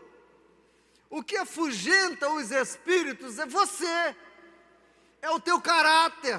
[1.10, 4.16] O que afugenta os espíritos é você
[5.24, 6.38] é o teu caráter,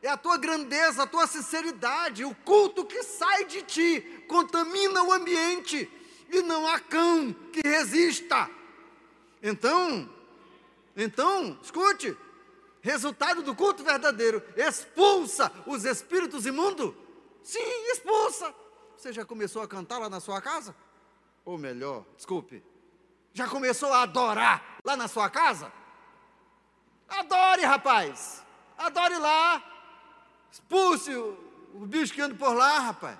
[0.00, 5.12] é a tua grandeza, a tua sinceridade, o culto que sai de ti contamina o
[5.12, 5.90] ambiente
[6.30, 8.48] e não há cão que resista.
[9.42, 10.08] Então,
[10.96, 12.16] então, escute,
[12.84, 16.94] resultado do culto verdadeiro, expulsa os espíritos imundos?
[17.42, 18.54] Sim, expulsa.
[18.94, 20.76] Você já começou a cantar lá na sua casa?
[21.46, 22.62] Ou melhor, desculpe,
[23.32, 25.72] já começou a adorar lá na sua casa?
[27.08, 28.44] Adore, rapaz.
[28.76, 29.64] Adore lá.
[30.52, 31.38] Expulse o,
[31.72, 33.18] o bicho que anda por lá, rapaz.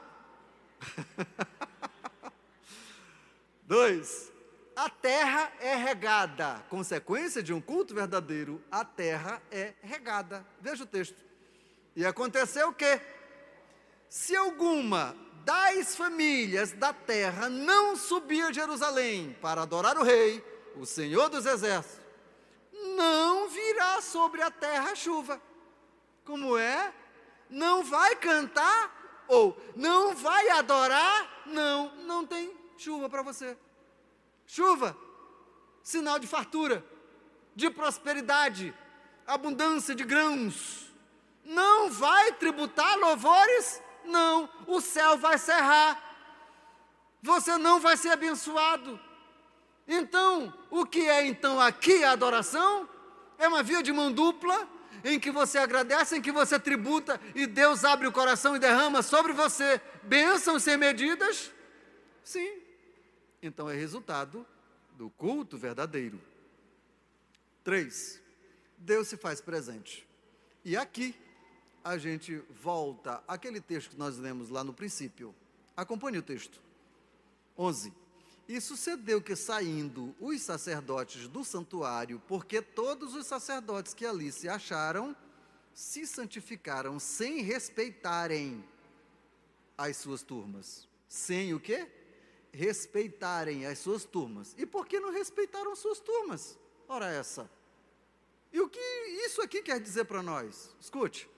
[3.65, 4.31] Dois.
[4.77, 6.65] A terra é regada.
[6.69, 10.45] Consequência de um culto verdadeiro, a terra é regada.
[10.61, 11.17] Veja o texto.
[11.95, 13.01] E aconteceu o quê?
[14.09, 20.45] Se alguma das famílias da terra não subir a Jerusalém para adorar o Rei,
[20.77, 22.03] o Senhor dos Exércitos,
[22.97, 25.41] não virá sobre a terra chuva.
[26.25, 26.93] Como é?
[27.49, 31.43] Não vai cantar ou não vai adorar?
[31.47, 33.57] Não, não tem chuva para você.
[34.47, 34.97] Chuva,
[35.83, 36.85] sinal de fartura,
[37.55, 38.75] de prosperidade,
[39.27, 40.93] abundância de grãos.
[41.45, 43.83] Não vai tributar louvores?
[44.05, 46.03] Não, o céu vai cerrar.
[47.23, 49.01] Você não vai ser abençoado.
[49.87, 52.89] Então, o que é então aqui a adoração?
[53.39, 54.69] É uma via de mão dupla,
[55.05, 59.03] em que você agradece, em que você tributa e Deus abre o coração e derrama
[59.03, 61.53] sobre você bênçãos sem medidas?
[62.23, 62.64] Sim.
[63.47, 64.47] Então é resultado
[64.97, 66.19] do culto verdadeiro.
[67.63, 68.19] Três,
[68.79, 70.09] Deus se faz presente.
[70.65, 71.15] E aqui
[71.85, 75.35] a gente volta àquele texto que nós lemos lá no princípio.
[75.77, 76.59] Acompanhe o texto.
[77.59, 77.93] 11.
[78.49, 84.49] E sucedeu que, saindo os sacerdotes do santuário, porque todos os sacerdotes que ali se
[84.49, 85.15] acharam,
[85.75, 88.65] se santificaram sem respeitarem
[89.77, 90.89] as suas turmas.
[91.07, 92.04] Sem o quê?
[92.55, 94.55] Respeitarem as suas turmas.
[94.57, 96.59] E por que não respeitaram suas turmas?
[96.89, 97.51] Ora, essa.
[98.53, 98.79] E o que
[99.27, 100.71] isso aqui quer dizer para nós?
[100.81, 101.29] Escute.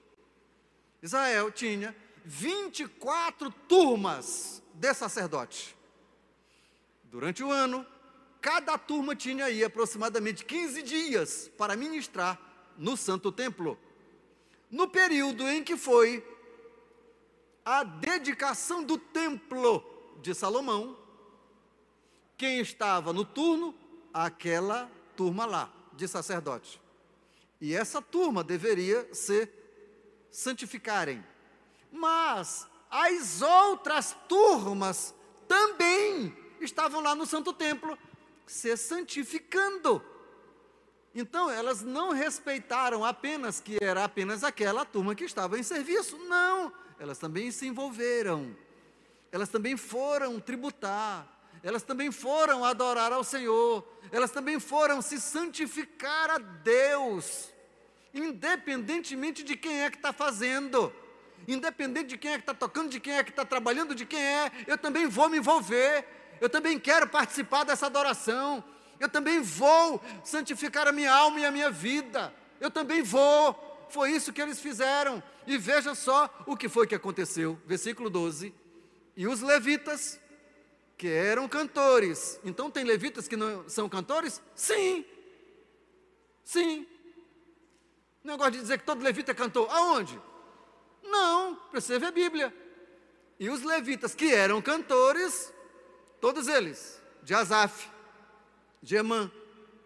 [1.02, 5.74] Israel tinha 24 turmas de sacerdotes.
[7.04, 7.86] Durante o ano,
[8.42, 12.38] cada turma tinha aí aproximadamente 15 dias para ministrar
[12.76, 13.78] no Santo Templo.
[14.70, 16.22] No período em que foi
[17.64, 19.82] a dedicação do templo
[20.20, 21.05] de Salomão,
[22.37, 23.74] quem estava no turno?
[24.12, 26.80] Aquela turma lá, de sacerdote.
[27.61, 29.49] E essa turma deveria se
[30.30, 31.24] santificarem.
[31.91, 35.14] Mas as outras turmas
[35.49, 37.99] também estavam lá no Santo Templo
[38.47, 40.03] se santificando.
[41.14, 46.18] Então, elas não respeitaram apenas que era apenas aquela turma que estava em serviço.
[46.18, 48.55] Não, elas também se envolveram.
[49.32, 51.36] Elas também foram tributar.
[51.66, 53.86] Elas também foram adorar ao Senhor.
[54.12, 57.52] Elas também foram se santificar a Deus.
[58.14, 60.92] Independentemente de quem é que está fazendo.
[61.46, 64.22] Independente de quem é que está tocando, de quem é que está trabalhando, de quem
[64.22, 66.06] é, eu também vou me envolver
[66.40, 68.62] eu também quero participar dessa adoração,
[69.00, 73.86] eu também vou santificar a minha alma e a minha vida, eu também vou.
[73.88, 75.22] Foi isso que eles fizeram.
[75.46, 77.58] E veja só o que foi que aconteceu.
[77.66, 78.52] Versículo 12.
[79.16, 80.18] E os levitas,
[80.97, 82.40] que eram cantores.
[82.44, 84.42] Então tem levitas que não são cantores?
[84.55, 85.05] Sim.
[86.44, 86.86] Sim.
[88.22, 89.68] Negócio de dizer que todo levita é cantor.
[89.70, 90.20] Aonde?
[91.03, 92.55] Não, precisa ver a Bíblia.
[93.38, 95.53] E os levitas que eram cantores
[96.20, 97.88] Todos eles, de Asaf,
[98.82, 99.30] de Emã,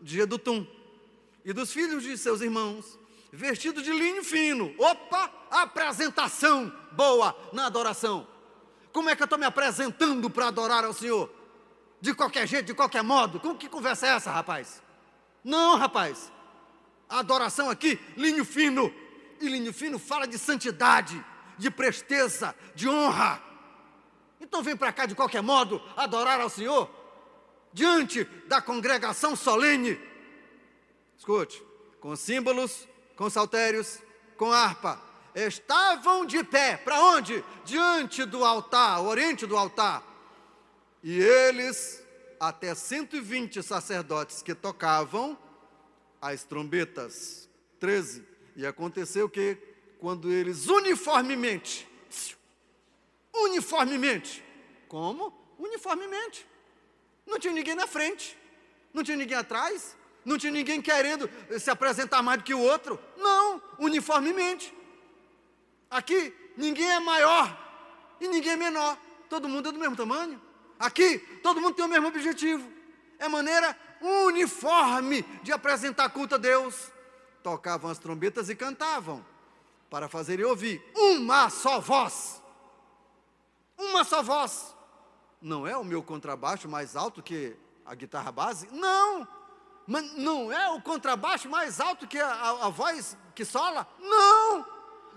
[0.01, 0.67] de Gedutum,
[1.45, 2.99] e dos filhos de seus irmãos,
[3.33, 4.75] vestidos de linho fino.
[4.79, 8.27] Opa, apresentação boa na adoração.
[8.93, 11.31] Como é que eu estou me apresentando para adorar ao Senhor?
[12.01, 13.39] De qualquer jeito, de qualquer modo?
[13.39, 14.83] Com que conversa é essa, rapaz?
[15.45, 16.33] Não, rapaz.
[17.09, 18.93] A adoração aqui, linho fino.
[19.41, 21.25] E linho fino fala de santidade,
[21.57, 23.43] de presteza, de honra.
[24.41, 26.91] Então vem para cá de qualquer modo adorar ao Senhor,
[27.73, 30.01] diante da congregação solene.
[31.17, 31.63] Escute,
[32.01, 33.99] com símbolos, com saltérios,
[34.37, 35.10] com harpa.
[35.35, 37.45] Estavam de pé, para onde?
[37.65, 40.03] Diante do altar, oriente do altar.
[41.03, 42.03] E eles,
[42.39, 45.39] até 120 sacerdotes que tocavam
[46.21, 47.49] as trombetas.
[47.79, 48.25] 13.
[48.57, 49.57] E aconteceu que,
[49.99, 51.91] quando eles uniformemente
[53.35, 54.45] uniformemente.
[54.89, 55.33] Como?
[55.59, 56.47] Uniformemente.
[57.27, 58.37] Não tinha ninguém na frente,
[58.93, 62.99] não tinha ninguém atrás, não tinha ninguém querendo se apresentar mais do que o outro.
[63.17, 64.75] Não, uniformemente.
[65.91, 67.57] Aqui, ninguém é maior
[68.21, 68.97] e ninguém é menor.
[69.29, 70.41] Todo mundo é do mesmo tamanho.
[70.79, 72.71] Aqui, todo mundo tem o mesmo objetivo.
[73.19, 76.91] É maneira uniforme de apresentar culto a Deus.
[77.43, 79.25] Tocavam as trombetas e cantavam,
[79.89, 82.41] para fazerem ouvir uma só voz
[83.81, 84.75] uma só voz.
[85.41, 88.69] Não é o meu contrabaixo mais alto que a guitarra base?
[88.71, 89.27] Não!
[89.87, 93.87] Mas não é o contrabaixo mais alto que a, a, a voz que sola?
[93.99, 94.67] Não!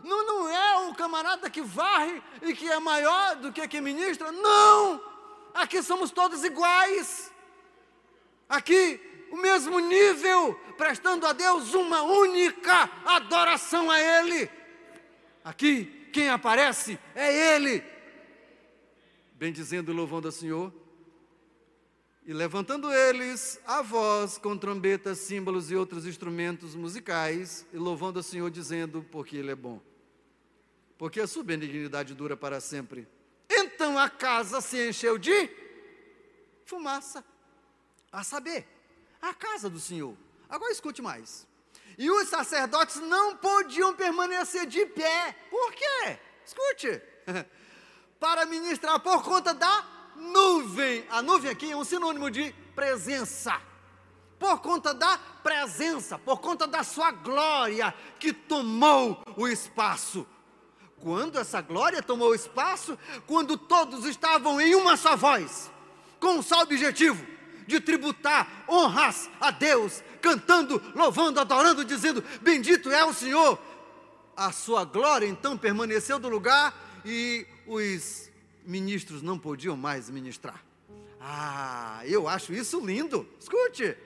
[0.04, 0.24] Não!
[0.26, 4.32] Não é o camarada que varre e que é maior do que quem ministra?
[4.32, 5.02] Não!
[5.54, 7.32] Aqui somos todos iguais.
[8.50, 9.00] Aqui,
[9.32, 14.50] o mesmo nível, prestando a Deus uma única adoração a Ele.
[15.44, 17.84] Aqui, quem aparece é Ele,
[19.34, 20.74] bendizendo e louvando ao Senhor,
[22.26, 28.24] e levantando eles a voz com trombetas, símbolos e outros instrumentos musicais, e louvando ao
[28.24, 29.82] Senhor, dizendo: Porque Ele é bom,
[30.98, 33.08] porque a sua benignidade dura para sempre.
[33.50, 35.50] Então a casa se encheu de
[36.66, 37.24] fumaça,
[38.12, 38.68] a saber,
[39.22, 40.16] a casa do Senhor.
[40.50, 41.48] Agora escute mais.
[41.98, 45.36] E os sacerdotes não podiam permanecer de pé.
[45.50, 46.20] Por quê?
[46.46, 47.02] Escute.
[48.20, 49.86] Para ministrar por conta da
[50.16, 51.06] nuvem.
[51.10, 53.62] A nuvem aqui é um sinônimo de presença.
[54.40, 60.28] Por conta da presença, por conta da sua glória que tomou o espaço.
[61.04, 62.98] Quando essa glória tomou o espaço,
[63.28, 65.70] quando todos estavam em uma só voz,
[66.18, 67.28] com um só objetivo,
[67.68, 73.60] de tributar honras a Deus, cantando, louvando, adorando, dizendo: Bendito é o Senhor.
[74.34, 76.74] A sua glória então permaneceu do lugar
[77.04, 78.32] e os
[78.66, 80.64] ministros não podiam mais ministrar.
[81.20, 83.28] Ah, eu acho isso lindo.
[83.38, 83.98] Escute,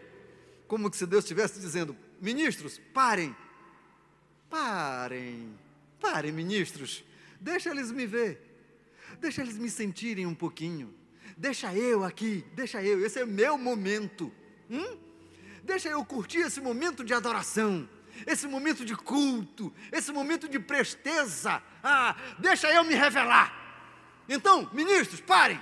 [0.68, 3.36] como se Deus estivesse dizendo: Ministros, parem,
[4.50, 5.56] parem,
[6.00, 7.04] parem, ministros,
[7.40, 8.42] deixa eles me ver,
[9.20, 10.94] deixa eles me sentirem um pouquinho.
[11.36, 14.32] Deixa eu aqui, deixa eu, esse é meu momento.
[14.70, 14.98] Hum?
[15.64, 17.88] Deixa eu curtir esse momento de adoração,
[18.26, 21.62] esse momento de culto, esse momento de presteza.
[21.84, 23.54] Ah, deixa eu me revelar.
[24.30, 25.60] Então, ministros, parem.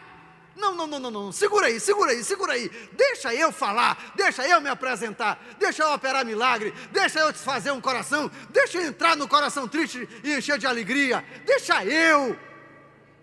[0.55, 1.31] Não, não, não, não, não.
[1.31, 2.69] Segura aí, segura aí, segura aí.
[2.93, 7.81] Deixa eu falar, deixa eu me apresentar, deixa eu operar milagre, deixa eu desfazer um
[7.81, 11.23] coração, deixa eu entrar no coração triste e encher de alegria.
[11.45, 12.37] Deixa eu.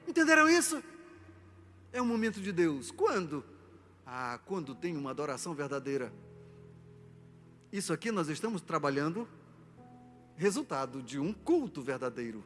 [0.06, 0.82] Entenderam isso?
[1.92, 2.90] é um momento de Deus.
[2.90, 3.44] Quando?
[4.06, 6.12] Ah, quando tem uma adoração verdadeira.
[7.70, 9.28] Isso aqui nós estamos trabalhando
[10.36, 12.42] resultado de um culto verdadeiro.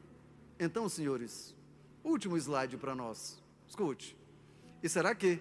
[0.59, 1.55] Então, senhores,
[2.03, 3.43] último slide para nós.
[3.69, 4.17] Escute.
[4.87, 5.41] E será que?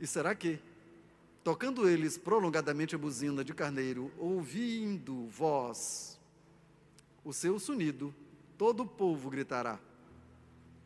[0.00, 0.58] E será que?
[1.44, 6.18] Tocando eles prolongadamente a buzina de carneiro, ouvindo voz,
[7.22, 8.14] o seu sonido,
[8.56, 9.78] todo o povo gritará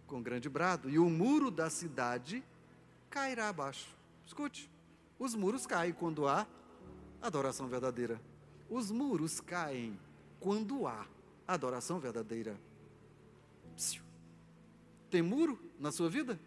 [0.09, 2.43] com grande brado, e o muro da cidade
[3.09, 3.97] cairá abaixo.
[4.27, 4.69] Escute,
[5.21, 6.49] os muros caem quando há
[7.23, 8.21] adoração verdadeira.
[8.69, 9.97] Os muros caem
[10.41, 11.07] quando há
[11.47, 12.59] adoração verdadeira.
[15.09, 16.39] Tem muro na sua vida?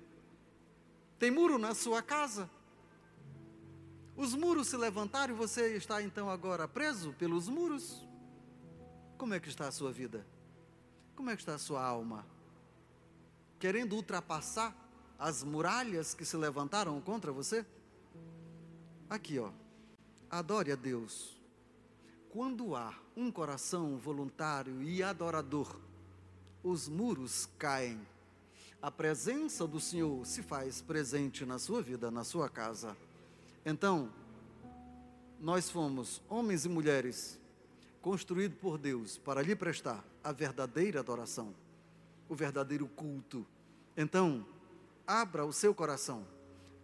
[1.20, 2.50] Tem muro na sua casa?
[4.16, 8.08] Os muros se levantaram e você está então agora preso pelos muros?
[9.18, 10.26] Como é que está a sua vida?
[11.16, 12.26] Como é que está a sua alma?
[13.64, 14.76] querendo ultrapassar
[15.18, 17.66] as muralhas que se levantaram contra você?
[19.10, 19.52] Aqui, ó.
[20.30, 21.42] Adore a Deus.
[22.30, 25.80] Quando há um coração voluntário e adorador,
[26.62, 28.06] os muros caem.
[28.84, 32.98] A presença do Senhor se faz presente na sua vida, na sua casa.
[33.66, 34.12] Então,
[35.40, 37.40] nós fomos homens e mulheres
[38.02, 41.56] construídos por Deus para lhe prestar a verdadeira adoração,
[42.28, 43.48] o verdadeiro culto,
[43.96, 44.46] então,
[45.08, 46.28] abra o seu coração,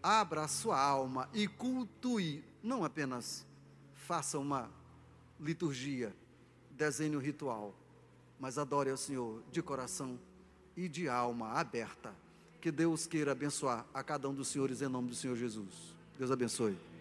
[0.01, 3.45] abra a sua alma e cultue, não apenas
[3.93, 4.71] faça uma
[5.37, 6.15] liturgia,
[6.71, 7.75] desenhe um ritual,
[8.39, 10.17] mas adore ao Senhor de coração
[10.75, 12.13] e de alma aberta.
[12.61, 15.95] Que Deus queira abençoar a cada um dos senhores em nome do Senhor Jesus.
[16.17, 16.75] Deus abençoe.